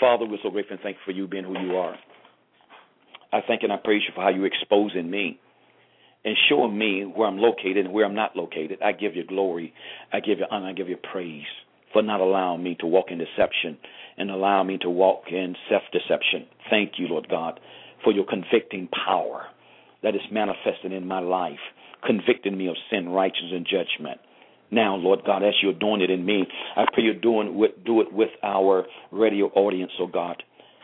[0.00, 1.96] Father, we're so grateful and thankful for you being who you are.
[3.32, 5.40] I thank and I praise you for how you're exposing me
[6.24, 8.78] and showing me where I'm located and where I'm not located.
[8.84, 9.72] I give you glory.
[10.12, 10.68] I give you honor.
[10.68, 11.44] I give you praise
[11.92, 13.78] for not allowing me to walk in deception
[14.18, 16.46] and allow me to walk in self deception.
[16.68, 17.60] Thank you, Lord God,
[18.02, 19.46] for your convicting power
[20.02, 21.58] that is manifested in my life,
[22.04, 24.20] convicting me of sin, righteousness, and judgment.
[24.70, 26.44] Now, Lord God, as you're doing it in me,
[26.76, 30.42] I pray you're doing with, do it with our radio audience, oh God.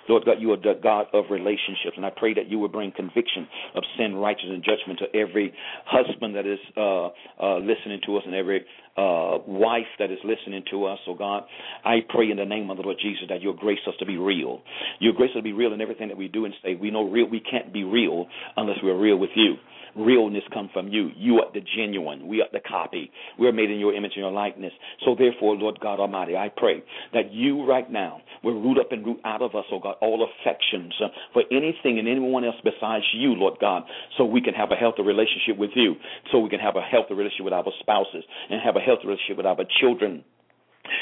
[0.09, 2.91] Lord God, you are the God of relationships, and I pray that you will bring
[2.91, 5.55] conviction of sin, righteousness, and judgment to every
[5.87, 7.07] husband that is uh,
[7.41, 8.64] uh, listening to us and every
[8.97, 11.45] uh, wife that is listening to us, oh God.
[11.85, 14.16] I pray in the name of the Lord Jesus that you'll grace us to be
[14.16, 14.62] real.
[14.99, 16.74] You'll grace us to be real in everything that we do and say.
[16.74, 17.28] We know real.
[17.28, 18.26] We can't be real
[18.57, 19.55] unless we're real with you
[19.97, 21.11] realness come from you.
[21.16, 22.26] You are the genuine.
[22.28, 23.11] We are the copy.
[23.38, 24.72] We are made in your image and your likeness.
[25.05, 26.82] So therefore, Lord God Almighty, I pray
[27.12, 30.26] that you right now will root up and root out of us, oh God, all
[30.26, 33.82] affections uh, for anything and anyone else besides you, Lord God,
[34.16, 35.95] so we can have a healthy relationship with you,
[36.30, 39.36] so we can have a healthy relationship with our spouses and have a healthy relationship
[39.36, 40.24] with our children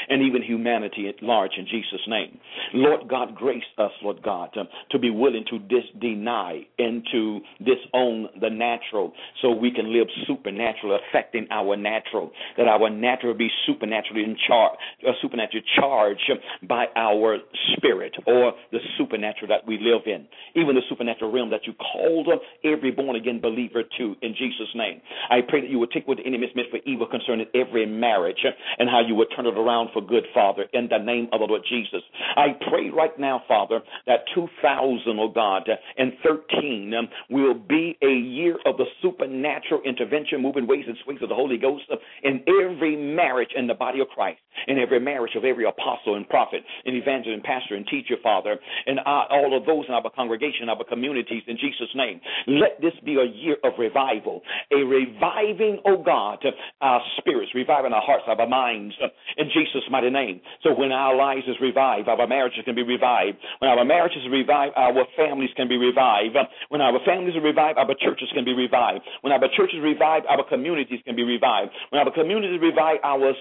[0.09, 2.37] and even humanity at large in Jesus' name.
[2.73, 7.39] Lord God, grace us, Lord God, to, to be willing to dis- deny and to
[7.59, 13.49] disown the natural so we can live supernatural, affecting our natural, that our natural be
[13.65, 14.77] supernaturally in charge,
[15.07, 17.37] uh, supernaturally charged um, by our
[17.75, 22.27] spirit or the supernatural that we live in, even the supernatural realm that you called
[22.27, 25.01] um, every born again believer to in Jesus' name.
[25.29, 27.85] I pray that you would take what the enemy has meant for evil concerning every
[27.85, 28.45] marriage
[28.77, 31.45] and how you would turn it around for good, Father, in the name of the
[31.45, 32.01] Lord Jesus.
[32.35, 38.11] I pray right now, Father, that 2000, oh God, and 13 um, will be a
[38.11, 41.83] year of the supernatural intervention, moving ways and swings of the Holy Ghost
[42.23, 46.27] in every marriage in the body of Christ, in every marriage of every apostle and
[46.27, 50.69] prophet, and evangelist and pastor and teacher, Father, and all of those in our congregation,
[50.69, 52.19] our communities, in Jesus' name.
[52.47, 54.41] Let this be a year of revival,
[54.71, 56.43] a reviving, oh God,
[56.81, 58.95] our spirits, reviving our hearts, our minds,
[59.37, 60.41] in Jesus' mighty name.
[60.63, 63.37] So when our lives is revived, our marriages can be revived.
[63.59, 66.37] When our marriages are revived, our families can be revived.
[66.69, 69.05] When our families are revived, our churches can be revived.
[69.21, 71.71] When our churches are revived, our communities can be revived.
[71.89, 73.33] When our communities are revived, our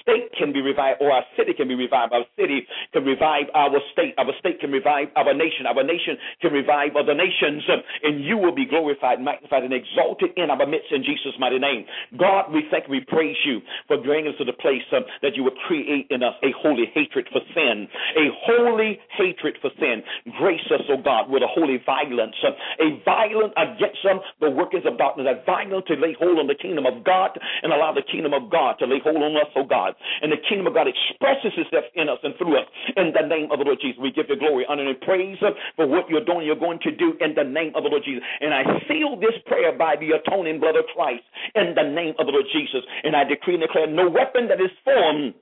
[0.00, 2.12] state can be revived, or our city can be revived.
[2.12, 4.14] Our city can revive our state.
[4.18, 5.66] Our state can revive our nation.
[5.66, 7.62] Our nation can revive other nations.
[8.02, 11.84] And you will be glorified, magnified, and exalted in our midst in Jesus' mighty name.
[12.16, 15.42] God, we thank we praise you for bringing us to the place um, that you
[15.44, 20.02] would create in us a holy hatred for sin, a holy hatred for sin.
[20.38, 24.50] Grace us, O oh God, with a holy violence, uh, a violence against them, the
[24.50, 27.92] workings of darkness, a violence to lay hold on the kingdom of God and allow
[27.92, 29.94] the kingdom of God to lay hold on us, O oh God.
[30.22, 32.68] And the kingdom of God expresses itself in us and through us.
[32.96, 35.50] In the name of the Lord Jesus, we give you glory, honor, and praise uh,
[35.74, 38.22] for what you're doing, you're going to do in the name of the Lord Jesus.
[38.40, 42.26] And I seal this prayer by the atoning blood of Christ in the name of
[42.26, 42.86] the Lord Jesus.
[43.02, 45.34] And I decree and declare no weapon that is formed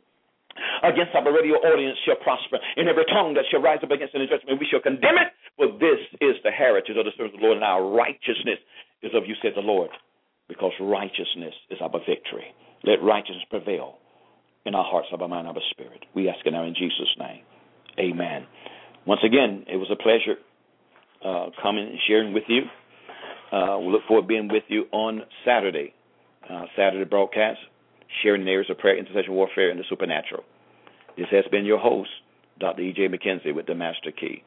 [0.82, 4.26] against our radio audience shall prosper, and every tongue that shall rise up against any
[4.26, 5.32] judgment, we shall condemn it.
[5.56, 8.58] For this is the heritage of the servants of the Lord, and our righteousness
[9.02, 9.90] is of you, said the Lord,
[10.48, 12.50] because righteousness is our victory.
[12.84, 13.98] Let righteousness prevail
[14.66, 16.04] in our hearts, of our mind, of our spirit.
[16.14, 17.42] We ask it now in Jesus' name.
[17.98, 18.46] Amen.
[19.06, 20.40] Once again, it was a pleasure
[21.24, 22.62] uh, coming and sharing with you.
[23.52, 25.94] Uh, we look forward to being with you on Saturday,
[26.50, 27.60] uh, Saturday broadcast
[28.22, 30.44] sharing the areas of prayer, intercession, warfare, and the supernatural.
[31.16, 32.10] This has been your host,
[32.58, 32.82] Dr.
[32.82, 33.08] E.J.
[33.08, 34.42] McKenzie with the Master Key.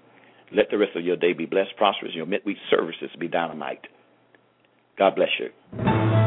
[0.54, 3.88] Let the rest of your day be blessed, prosperous, and your midweek services be dynamite.
[4.98, 6.27] God bless you.